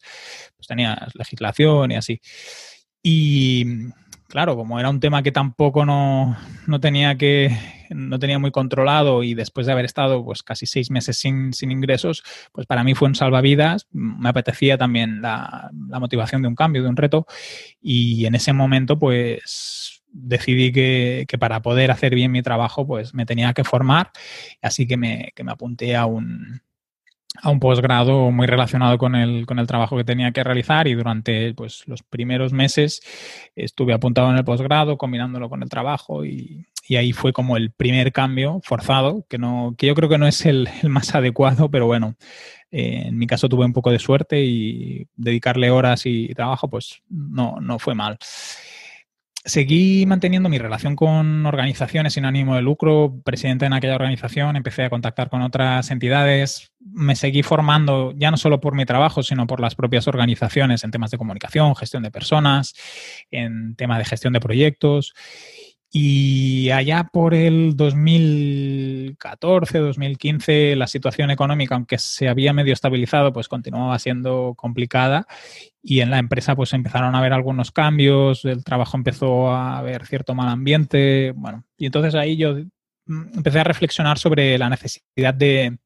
[0.55, 2.21] pues tenías legislación y así.
[3.01, 3.65] Y,
[4.33, 6.35] claro, como era un tema que tampoco no,
[6.81, 7.55] tenía que
[7.91, 12.23] no tenía muy controlado y después de haber estado pues casi seis meses sin, ingresos,
[12.51, 13.85] pues para mí fue un salvavidas.
[13.91, 17.27] Me apetecía también la, motivación de un cambio, de un reto.
[17.79, 23.27] Y en ese momento, pues decidí que, para poder hacer bien mi trabajo, pues me
[23.27, 24.09] tenía que formar.
[24.63, 26.63] Así que me, que me apunté a un,
[27.41, 30.93] a un posgrado muy relacionado con el, con el trabajo que tenía que realizar y
[30.93, 33.01] durante pues, los primeros meses
[33.55, 36.65] estuve apuntado en el posgrado, combinándolo con el trabajo y,
[36.95, 40.45] ahí fue como el primer cambio forzado, que, no, que yo creo que no es
[40.45, 42.15] el, más adecuado, pero bueno,
[42.69, 47.01] eh, en mi caso tuve un poco de suerte y dedicarle horas y trabajo pues
[47.09, 48.19] no, no fue mal.
[49.45, 54.83] Seguí manteniendo mi relación con organizaciones sin ánimo de lucro, presidente en aquella organización, empecé
[54.83, 59.45] a contactar con otras entidades, me seguí formando ya no solo por mi trabajo, sino
[59.45, 62.73] por las propias organizaciones en temas de comunicación, gestión de personas,
[63.31, 65.13] en tema de gestión de proyectos
[65.95, 73.47] y allá por el 2014, 2015, la situación económica, aunque se había medio estabilizado, pues
[73.47, 75.27] continuaba siendo complicada.
[75.83, 80.07] Y en la empresa pues empezaron a haber algunos cambios, el trabajo empezó a haber
[80.07, 81.31] cierto mal ambiente.
[81.35, 82.55] Bueno, y entonces ahí yo
[83.05, 85.77] mm, empecé a reflexionar sobre la necesidad de,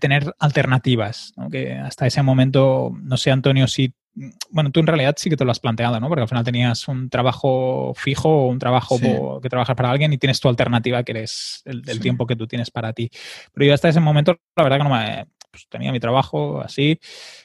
[0.00, 3.92] tener alternativas, que hasta ese momento, no sé, Antonio, si
[4.50, 6.08] bueno, tú en realidad sí que te lo has planteado, ¿no?
[6.08, 10.18] Porque al final tenías un trabajo fijo o un trabajo que trabajas para alguien y
[10.18, 13.10] tienes tu alternativa que eres el, tiempo que tú tienes para ti.
[13.52, 15.26] Pero yo hasta ese momento, la verdad que no me...
[15.50, 17.00] Pues, tenía mi trabajo así.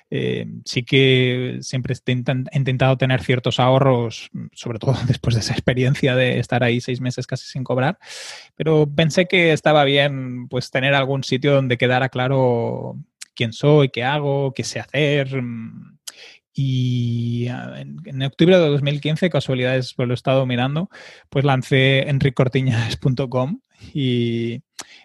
[0.10, 2.12] Eh, sí que siempre he
[2.58, 7.28] intentado tener ciertos ahorros, sobre todo después de esa experiencia de estar ahí seis meses
[7.28, 7.98] casi sin cobrar.
[8.56, 12.98] Pero pensé que estaba bien pues tener algún sitio donde quedara claro
[13.36, 15.42] quién soy, qué hago, qué sé hacer,
[16.54, 20.90] y ah, en, octubre de 2015, casualidades, pues lo he estado mirando,
[21.30, 23.63] pues lancé enricortiñas.com
[23.94, 24.62] y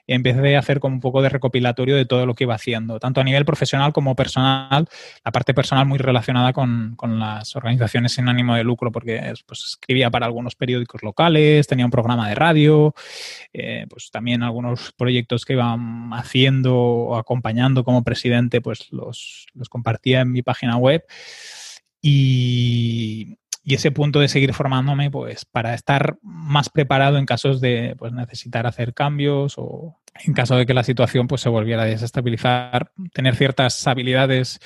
[0.06, 3.20] empecé a hacer como un poco de recopilatorio de todo lo que iba haciendo, tanto
[3.20, 4.88] a nivel profesional como personal,
[5.24, 10.10] la parte personal muy relacionada con, las organizaciones sin ánimo de lucro, porque pues, escribía
[10.10, 12.94] para algunos periódicos locales, tenía un programa de radio,
[13.52, 19.68] eh, pues también algunos proyectos que iban haciendo o acompañando como presidente, pues los, los
[19.68, 21.04] compartía en mi página web.
[22.00, 23.37] Y,
[23.68, 28.14] y ese punto de seguir formándome, pues para estar más preparado en casos de pues,
[28.14, 32.92] necesitar hacer cambios o en caso de que la situación pues, se volviera a desestabilizar,
[33.12, 34.58] tener ciertas habilidades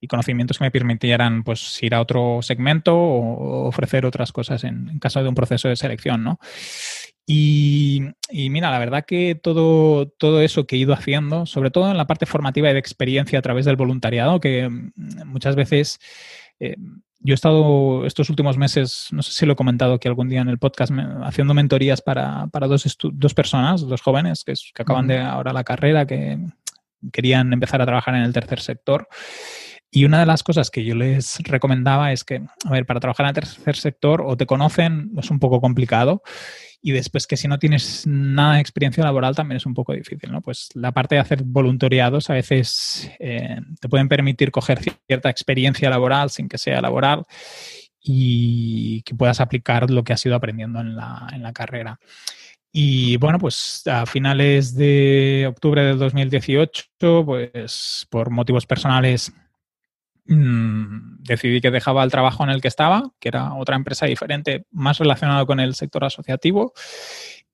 [0.00, 4.98] y conocimientos que me permitieran pues, ir a otro segmento o ofrecer otras cosas en,
[4.98, 6.40] caso de un proceso de selección, ¿no?
[7.26, 11.92] Y, y, mira, la verdad que todo, todo eso que he ido haciendo, sobre todo
[11.92, 14.90] en la parte formativa y de experiencia a través del voluntariado, que mm,
[15.26, 16.00] muchas veces
[16.58, 16.74] eh,
[17.20, 20.40] yo he estado estos últimos meses, no sé si lo he comentado aquí algún día
[20.40, 20.92] en el podcast,
[21.24, 25.64] haciendo mentorías para, para dos, dos personas, dos jóvenes que, que acaban de ahora la
[25.64, 26.38] carrera, que
[27.12, 29.08] querían empezar a trabajar en el tercer sector.
[29.90, 33.24] Y una de las cosas que yo les recomendaba es que, a ver, para trabajar
[33.24, 36.22] en el tercer sector o te conocen, es un poco complicado,
[36.80, 40.30] y después que si no tienes nada de experiencia laboral también es un poco difícil,
[40.30, 40.40] ¿no?
[40.40, 45.90] Pues la parte de hacer voluntariados a veces eh, te pueden permitir coger cierta experiencia
[45.90, 47.24] laboral sin que sea laboral
[48.00, 51.98] y que puedas aplicar lo que has ido aprendiendo en la, en la carrera.
[52.70, 56.84] Y bueno, pues a finales de octubre del 2018,
[57.24, 59.32] pues por motivos personales
[60.28, 64.66] Mm, decidí que dejaba el trabajo en el que estaba, que era otra empresa diferente,
[64.70, 66.74] más relacionado con el sector asociativo.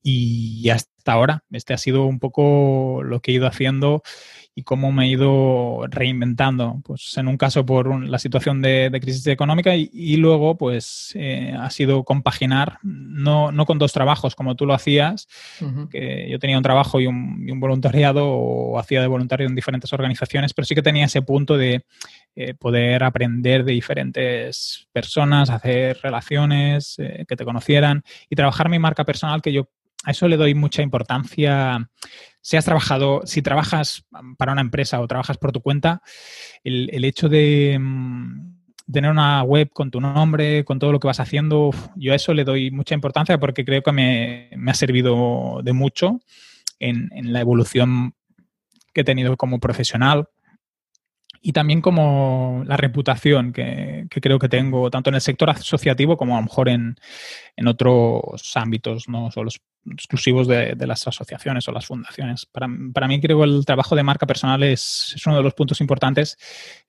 [0.02, 1.44] Y hasta ahora.
[1.50, 4.02] Este ha sido un poco lo que he ido haciendo
[4.56, 6.80] y cómo me he ido reinventando.
[6.84, 11.68] Pues en un caso por la situación de, crisis económica y, luego pues eh, ha
[11.70, 15.26] sido compaginar, no, no, con dos trabajos como tú lo hacías,
[15.90, 20.54] que yo tenía un trabajo y un, voluntariado o hacía de voluntario en diferentes organizaciones,
[20.54, 21.84] pero sí que tenía ese punto de
[22.36, 28.78] eh, poder aprender de diferentes personas, hacer relaciones eh, que te conocieran y trabajar mi
[28.78, 29.68] marca personal que yo
[30.04, 31.90] a eso le doy mucha importancia.
[32.40, 34.04] Si has trabajado, si trabajas
[34.36, 36.02] para una empresa o trabajas por tu cuenta,
[36.62, 41.20] el, hecho de mm, tener una web con tu nombre, con todo lo que vas
[41.20, 45.72] haciendo, yo a eso le doy mucha importancia porque creo que me, ha servido de
[45.72, 46.20] mucho
[46.78, 48.14] en, en, la evolución
[48.92, 50.28] que he tenido como profesional
[51.46, 56.36] y también como la reputación que, creo que tengo tanto en el sector asociativo como
[56.36, 56.96] a lo mejor en,
[57.66, 59.50] otros ámbitos, no solo
[59.90, 62.46] exclusivos de, las asociaciones o las fundaciones.
[62.46, 66.36] Para, mí creo que el trabajo de marca personal es, uno de los puntos importantes,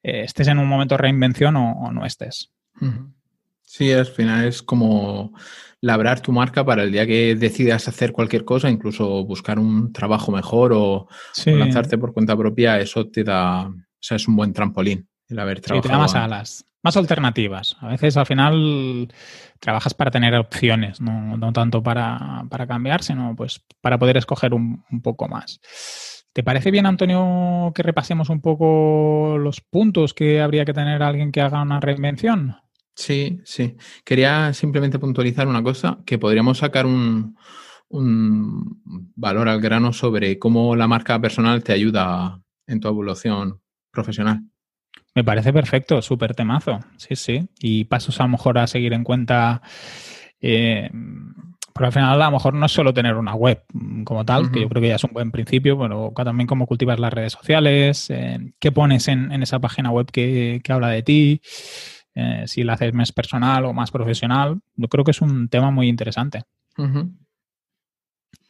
[0.04, 2.52] eh, estés en un momento de reinvención o, no estés.
[3.64, 5.34] Sí, al final es como
[5.82, 10.32] labrar tu marca para el día que decidas hacer cualquier cosa, incluso buscar un trabajo
[10.32, 11.08] mejor o
[11.46, 13.72] lanzarte por cuenta propia, eso te da
[14.06, 15.82] o sea, es un buen trampolín el haber trabajado.
[15.82, 17.76] Sí, te da más alas, más alternativas.
[17.82, 19.12] A veces al final
[19.60, 25.28] trabajas para tener opciones, no, tanto para, cambiar, sino pues para poder escoger un, poco
[25.28, 25.60] más.
[26.32, 31.32] ¿Te parece bien, Antonio, que repasemos un poco los puntos que habría que tener alguien
[31.32, 32.56] que haga una reinvención?
[32.94, 33.76] Sí, sí.
[34.04, 37.36] Quería simplemente puntualizar una cosa, que podríamos sacar un,
[37.90, 38.80] un
[39.16, 43.60] valor al grano sobre cómo la marca personal te ayuda en tu evolución
[43.92, 44.44] profesional.
[45.16, 46.80] Me parece perfecto, súper temazo.
[46.98, 47.48] Sí, sí.
[47.60, 49.62] Y pasos a lo mejor a seguir en cuenta.
[50.42, 50.92] Eh,
[51.74, 53.64] porque al final a lo mejor no es solo tener una web
[54.06, 57.00] como tal, que yo creo que ya es un buen principio, pero también cómo cultivas
[57.00, 61.42] las redes sociales, eh, qué pones en, esa página web que, habla de ti,
[62.14, 64.62] eh, si la haces más personal o más profesional.
[64.76, 66.44] Yo creo que es un tema muy interesante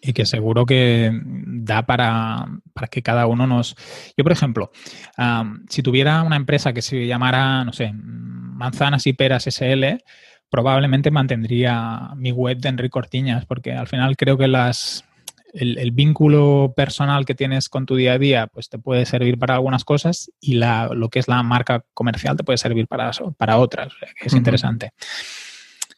[0.05, 2.45] y que seguro que da para,
[2.91, 3.75] que cada uno nos...
[4.15, 4.71] Yo, por ejemplo,
[5.69, 10.03] si tuviera una empresa que se llamara, no sé, Manzanas y Peras SL,
[10.49, 15.05] probablemente mantendría mi web de Enrique Cortiñas, porque al final creo que las,
[15.53, 19.55] el, vínculo personal que tienes con tu día a día, pues te puede servir para
[19.55, 23.57] algunas cosas y la, lo que es la marca comercial te puede servir para, para
[23.57, 23.93] otras.
[24.21, 24.91] es interesante.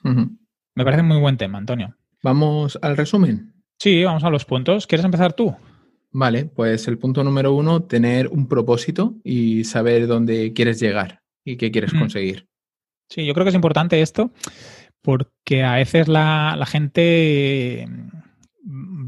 [0.04, 1.96] Me parece muy buen tema, Antonio.
[2.24, 3.57] Vamos al resumen.
[3.80, 4.88] Sí, vamos a los puntos.
[4.88, 5.56] ¿Quieres empezar tú?
[6.12, 11.58] Vale, pues el punto número uno, tener un propósito y saber dónde quieres llegar y
[11.58, 12.00] qué quieres mm.
[12.00, 12.48] conseguir.
[13.10, 14.32] Sí, yo creo que es importante esto
[15.02, 17.88] porque a veces la, la gente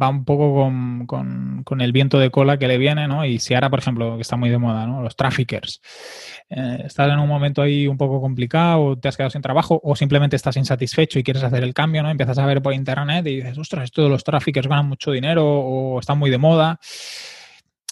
[0.01, 0.69] va un poco
[1.05, 3.25] con, el viento de cola que le viene, ¿no?
[3.25, 5.01] Y si ahora, por ejemplo, que está muy de moda, ¿no?
[5.01, 5.81] Los traffickers.
[6.49, 9.95] Eh, estás en un momento ahí un poco complicado, te has quedado sin trabajo o
[9.95, 12.09] simplemente estás insatisfecho y quieres hacer el cambio, ¿no?
[12.09, 15.45] Empiezas a ver por internet y dices, ostras, esto de los traffickers ganan mucho dinero
[15.45, 16.79] o están muy de moda.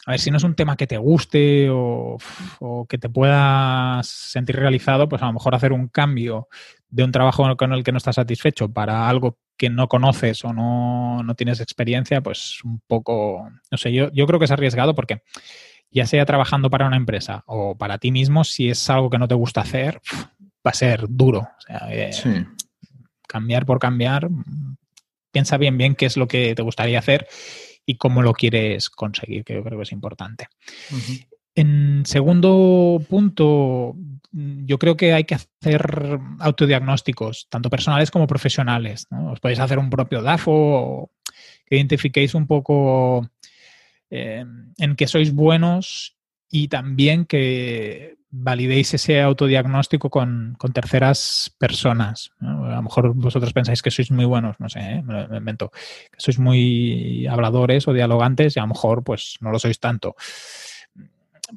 [0.05, 2.17] A ver, si no es un tema que te guste o,
[2.59, 6.47] o que te puedas sentir realizado, pues a lo mejor hacer un cambio
[6.89, 10.53] de un trabajo con el que no estás satisfecho para algo que no conoces o
[10.53, 15.23] no, tienes experiencia, pues un poco, no sé, yo, yo creo que es arriesgado porque
[15.89, 19.27] ya sea trabajando para una empresa o para ti mismo, si es algo que no
[19.27, 19.99] te gusta hacer,
[20.65, 21.39] va a ser duro.
[21.39, 22.45] O sea, eh,
[23.27, 24.29] Cambiar por cambiar,
[25.31, 27.27] piensa bien bien qué es lo que te gustaría hacer
[27.85, 30.47] y cómo lo quieres conseguir, que yo creo que es importante.
[31.55, 33.95] En segundo punto,
[34.37, 39.07] yo creo que hay que hacer autodiagnósticos, tanto personales como profesionales.
[39.31, 41.11] Os podéis hacer un propio DAFO o
[41.65, 43.27] que identifiquéis un poco
[44.09, 44.45] eh,
[44.77, 46.15] en qué sois buenos
[46.49, 52.29] y también que validéis ese autodiagnóstico con, terceras personas.
[52.39, 55.03] A lo mejor vosotros pensáis que sois muy buenos, no sé, ¿eh?
[55.03, 59.57] me, invento, que sois muy habladores o dialogantes y a lo mejor pues no lo
[59.57, 60.15] sois tanto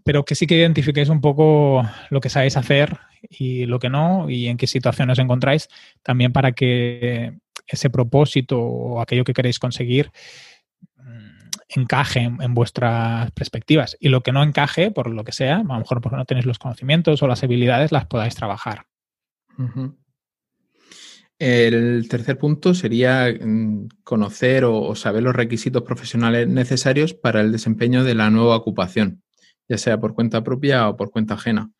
[0.05, 4.31] pero que sí que identifiquéis un poco lo que sabéis hacer y lo que no
[4.31, 5.69] y en qué situaciones os encontráis,
[6.03, 10.11] también para que ese propósito o aquello que queréis conseguir
[10.97, 13.97] mm, encaje en, vuestras perspectivas.
[14.01, 16.47] Y lo que no encaje, por lo que sea, a lo mejor porque no tenéis
[16.47, 18.87] los conocimientos o las habilidades, las podáis trabajar.
[21.39, 28.05] El tercer punto sería mm, conocer o saber los requisitos profesionales necesarios para el desempeño
[28.05, 29.23] de la nueva ocupación
[29.71, 31.71] ya sea por cuenta propia o por cuenta ajena.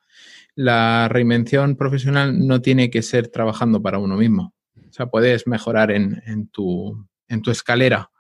[0.55, 4.55] La reinvención profesional no tiene que ser trabajando para uno mismo.
[4.77, 7.05] O sea, puedes mejorar en, tu,
[7.47, 8.11] escalera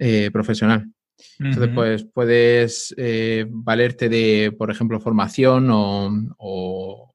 [0.00, 0.90] eh, profesional.
[1.38, 7.14] Entonces, pues puedes eh, valerte de, por ejemplo, formación o,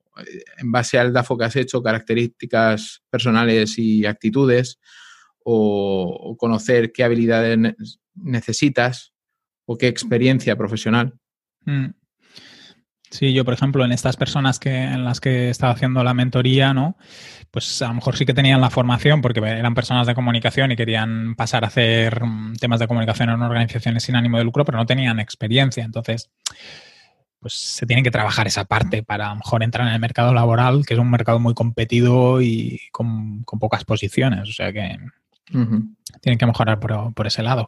[0.58, 4.80] en base al DAFO que has hecho, características personales y actitudes,
[5.44, 7.76] o, conocer qué habilidades
[8.16, 9.14] necesitas
[9.66, 11.21] o qué experiencia profesional.
[11.66, 11.94] Mm.
[13.12, 16.74] Sí, yo, por ejemplo, en estas personas que, en las que estaba haciendo la mentoría,
[16.74, 16.98] ¿no?
[17.52, 20.78] Pues a lo mejor sí que tenían la formación porque eran personas de comunicación y
[20.78, 24.78] querían pasar a hacer mm, temas de comunicación en organizaciones sin ánimo de lucro, pero
[24.78, 25.84] no tenían experiencia.
[25.84, 26.32] Entonces,
[27.42, 30.34] pues se tiene que trabajar esa parte para a lo mejor entrar en el mercado
[30.34, 34.48] laboral, que es un mercado muy competido y con, con pocas posiciones.
[34.48, 34.98] O sea que
[35.46, 37.68] tienen que mejorar por, ese lado.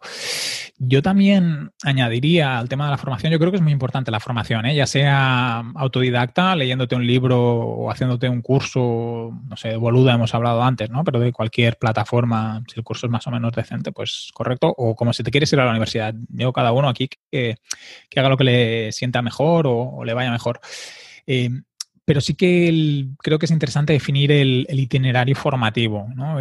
[0.77, 4.19] Yo también añadiría al tema de la formación, yo creo que es muy importante la
[4.19, 4.75] formación, ¿eh?
[4.75, 10.33] ya sea autodidacta, leyéndote un libro o haciéndote un curso, no sé, de boluda hemos
[10.33, 11.03] hablado antes, ¿no?
[11.03, 14.73] Pero de cualquier plataforma, si el curso es más o menos decente, pues correcto.
[14.77, 16.13] O como si te quieres ir a la universidad.
[16.29, 17.57] Yo cada uno aquí que,
[18.15, 20.59] haga lo que le sienta mejor o, le vaya mejor.
[21.25, 21.49] Eh,
[22.05, 26.07] pero sí que creo que es interesante definir el, itinerario formativo.
[26.15, 26.37] ¿no?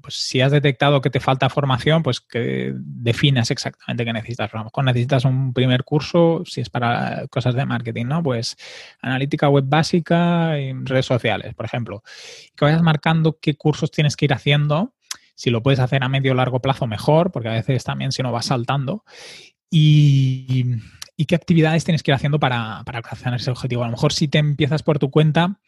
[0.00, 4.54] pues si has detectado que te falta formación, pues que definas exactamente qué necesitas.
[4.54, 8.22] A lo mejor necesitas un primer curso, si es para cosas de marketing, ¿no?
[8.22, 8.56] Pues
[9.00, 12.02] analítica web básica en redes sociales, por ejemplo.
[12.56, 14.94] Que vayas marcando qué cursos tienes que ir haciendo.
[15.34, 18.22] Si lo puedes hacer a medio o largo plazo, mejor, porque a veces también si
[18.22, 19.04] no vas saltando.
[19.70, 20.76] Y,
[21.16, 23.82] y qué actividades tienes que ir haciendo para, alcanzar ese objetivo.
[23.82, 25.58] A lo mejor si te empiezas por tu cuenta,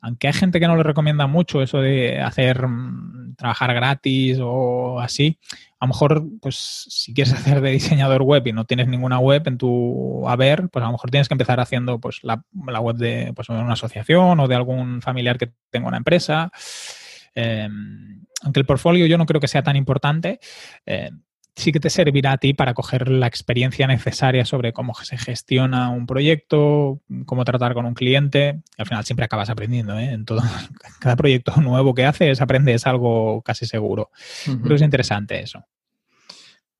[0.00, 5.00] aunque hay gente que no le recomienda mucho eso de hacer mm, trabajar gratis o
[5.00, 5.38] así,
[5.78, 9.42] a lo mejor, pues si quieres hacer de diseñador web y no tienes ninguna web
[9.46, 12.42] en tu haber, pues a lo mejor tienes que empezar haciendo pues la,
[12.80, 16.50] web de pues, una asociación o de algún familiar que tenga una empresa.
[17.34, 20.40] Em, aunque el portfolio yo no creo que sea tan importante,
[20.86, 21.10] eh,
[21.56, 25.88] sí que te servirá a ti para coger la experiencia necesaria sobre cómo se gestiona
[25.88, 28.60] un proyecto, cómo tratar con un cliente.
[28.76, 30.10] al final siempre acabas aprendiendo, ¿eh?
[30.10, 30.42] En todo,
[31.00, 34.10] cada proyecto nuevo que haces aprendes algo casi seguro.
[34.62, 35.64] Pero es interesante eso.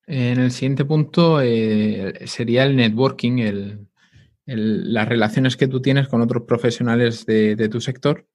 [0.06, 3.86] En el siguiente punto eh, sería el networking,
[4.44, 8.26] las relaciones que tú tienes con otros profesionales de tu sector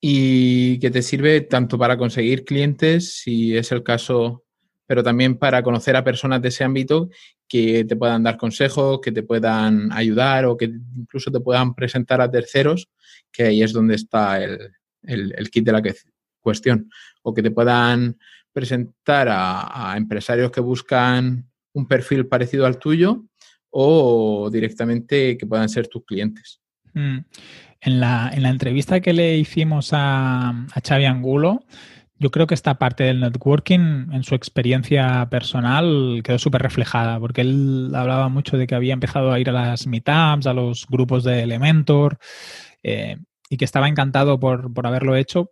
[0.00, 4.41] y que te sirve tanto para conseguir clientes, si es el caso
[4.92, 7.08] pero también para conocer a personas de ese ámbito
[7.48, 12.20] que te puedan dar consejos, que te puedan ayudar o que incluso te puedan presentar
[12.20, 12.90] a terceros,
[13.32, 15.82] que ahí es donde está el, kit de la
[16.42, 16.90] cuestión,
[17.22, 18.18] o que te puedan
[18.52, 23.24] presentar a, empresarios que buscan un perfil parecido al tuyo
[23.70, 26.60] o directamente que puedan ser tus clientes.
[26.92, 27.18] Mm.
[27.80, 31.64] En, la, entrevista que le hicimos a, a Xavi Angulo,
[32.22, 37.40] yo creo que esta parte del networking en su experiencia personal quedó súper reflejada, porque
[37.40, 41.24] él hablaba mucho de que había empezado a ir a las meetups, a los grupos
[41.24, 42.18] de Elementor,
[42.84, 43.16] eh,
[43.50, 45.50] y que estaba encantado por, por, haberlo hecho,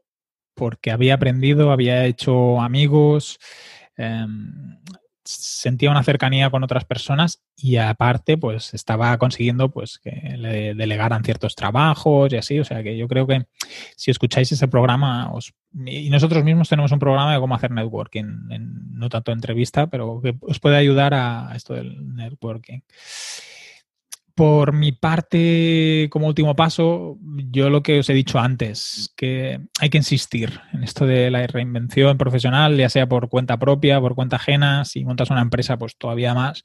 [0.55, 3.41] porque había aprendido, había hecho amigos,
[3.97, 4.79] em,
[5.31, 11.25] sentía una cercanía con otras personas y aparte pues estaba consiguiendo pues que le delegaran
[11.25, 13.47] ciertos trabajos y así, o sea que yo creo que
[13.97, 15.55] si escucháis ese programa os,
[15.87, 18.25] y nosotros mismos tenemos un programa de cómo hacer networking,
[18.93, 22.81] no tanto entrevista, pero que os puede ayudar a esto del networking.
[24.41, 27.19] Por mi parte, como último paso,
[27.51, 31.47] yo lo que os he dicho antes, que hay que insistir en esto de la
[31.47, 35.95] reinvención profesional, ya sea por cuenta propia, por cuenta ajena, si montas una empresa, pues
[35.99, 36.65] todavía más.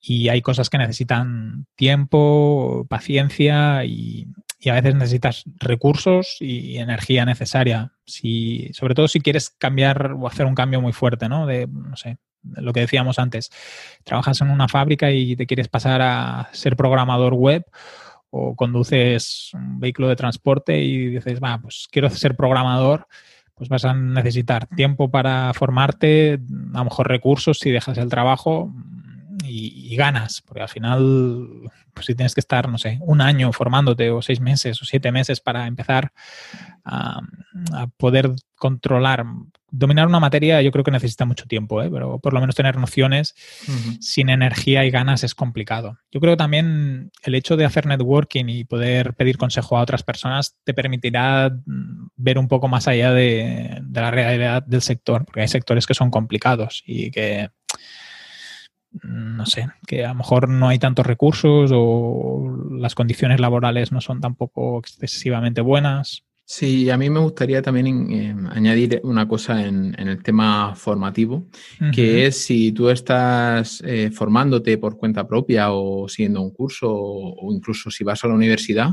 [0.00, 4.26] Y hay cosas que necesitan tiempo, paciencia y,
[4.68, 7.92] a veces necesitas recursos y energía necesaria.
[8.04, 11.46] Si, sobre todo si quieres cambiar o hacer un cambio muy fuerte, ¿no?
[11.46, 12.18] De, no sé,
[12.54, 13.50] lo que decíamos antes,
[14.04, 17.64] trabajas en una fábrica y te quieres pasar a ser programador web
[18.30, 23.06] o conduces un vehículo de transporte y dices, va, pues quiero ser programador,
[23.54, 26.34] pues vas a necesitar tiempo para formarte,
[26.74, 28.72] a lo mejor recursos si dejas el trabajo
[29.44, 34.10] y, ganas, porque al final, pues si tienes que estar, no sé, un año formándote
[34.10, 36.12] o seis meses o siete meses para empezar
[36.84, 37.20] a,
[37.96, 39.24] poder controlar,
[39.70, 41.90] dominar una materia, yo creo que necesita mucho tiempo, ¿eh?
[41.90, 43.34] pero por lo menos tener nociones
[44.00, 45.98] sin energía y ganas es complicado.
[46.10, 50.02] Yo creo que también el hecho de hacer networking y poder pedir consejo a otras
[50.02, 55.24] personas te permitirá mm, ver un poco más allá de, de la realidad del sector,
[55.24, 57.50] porque hay sectores que son complicados y que
[59.02, 64.00] no sé, que a lo mejor no hay tantos recursos o las condiciones laborales no
[64.00, 66.24] son tampoco excesivamente buenas.
[66.48, 71.48] Sí, a mí me gustaría también eh, añadir una cosa en, el tema formativo,
[71.92, 77.52] que es si tú estás eh, formándote por cuenta propia o siguiendo un curso o,
[77.52, 78.90] incluso si vas a la universidad,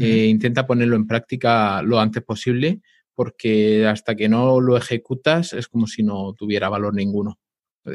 [0.00, 2.80] eh, intenta ponerlo en práctica lo antes posible
[3.14, 7.38] porque hasta que no lo ejecutas es como si no tuviera valor ninguno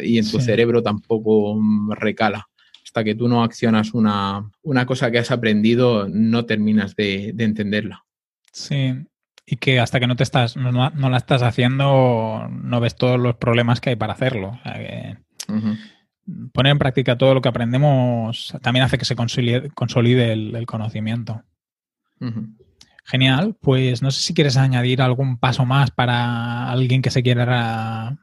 [0.01, 2.47] y en tu cerebro tampoco recala.
[2.82, 4.49] Hasta que tú no accionas una,
[4.88, 8.06] cosa que has aprendido, no terminas de entenderla.
[8.54, 8.93] Sí,
[9.45, 13.36] y que hasta que no te estás, no, la estás haciendo, no ves todos los
[13.36, 14.60] problemas que hay para hacerlo.
[16.54, 21.43] Poner en práctica todo lo que aprendemos también hace que se consolide, el, conocimiento.
[23.06, 23.58] Genial.
[23.60, 28.18] Pues no sé si quieres añadir algún paso más para alguien que se quiera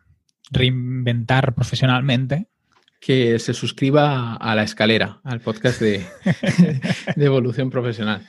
[0.51, 2.47] reinventar profesionalmente
[3.01, 6.07] que se suscriba a La Escalera, al podcast de
[7.16, 8.26] evolución profesional.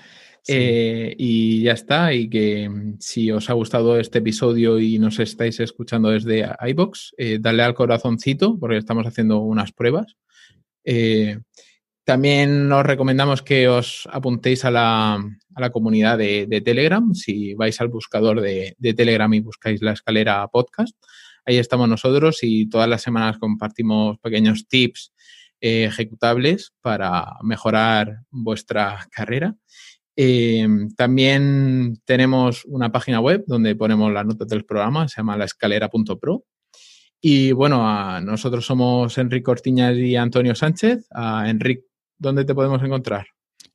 [0.48, 5.20] Eh, y ya está, y que mm, si os ha gustado este episodio y nos
[5.20, 10.18] estáis escuchando desde iBox, eh, dale al corazoncito porque estamos haciendo unas pruebas.
[10.84, 11.40] Eh,
[12.04, 15.24] también os recomendamos que os apuntéis a la,
[15.72, 17.14] comunidad de, Telegram.
[17.14, 20.96] Si vais al buscador de, de, Telegram y buscáis la escalera podcast,
[21.46, 25.14] ahí estamos nosotros y todas las semanas compartimos pequeños tips
[25.62, 29.56] ejecutables para mejorar vuestra carrera.
[30.16, 36.46] Eh, también tenemos una página web donde ponemos las notas del programa, se llama laescalera.pro.
[37.22, 41.08] Y bueno, nosotros somos Enrique Cortiñas y Antonio Sánchez.
[41.12, 41.86] A Enrique,
[42.18, 43.28] ¿dónde te podemos encontrar?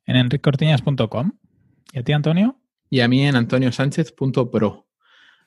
[0.04, 1.32] En enricortiñas.com.
[1.92, 2.60] ¿Y a ti, Antonio?
[2.90, 4.86] Y a mí en antoniosánchez.pro.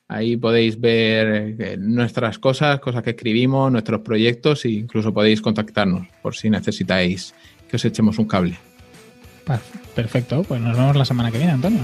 [0.08, 6.08] Ahí podéis ver eh, nuestras cosas, cosas que escribimos, nuestros proyectos e incluso podéis contactarnos
[6.24, 7.36] por si necesitáis
[7.70, 8.58] que os echemos un cable.
[9.46, 9.89] Perfecto,
[10.48, 11.82] pues nos vemos la semana que viene, Antonio.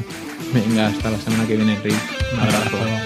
[0.54, 1.96] Venga, hasta la semana que viene, Rick.
[2.34, 3.05] Un abrazo.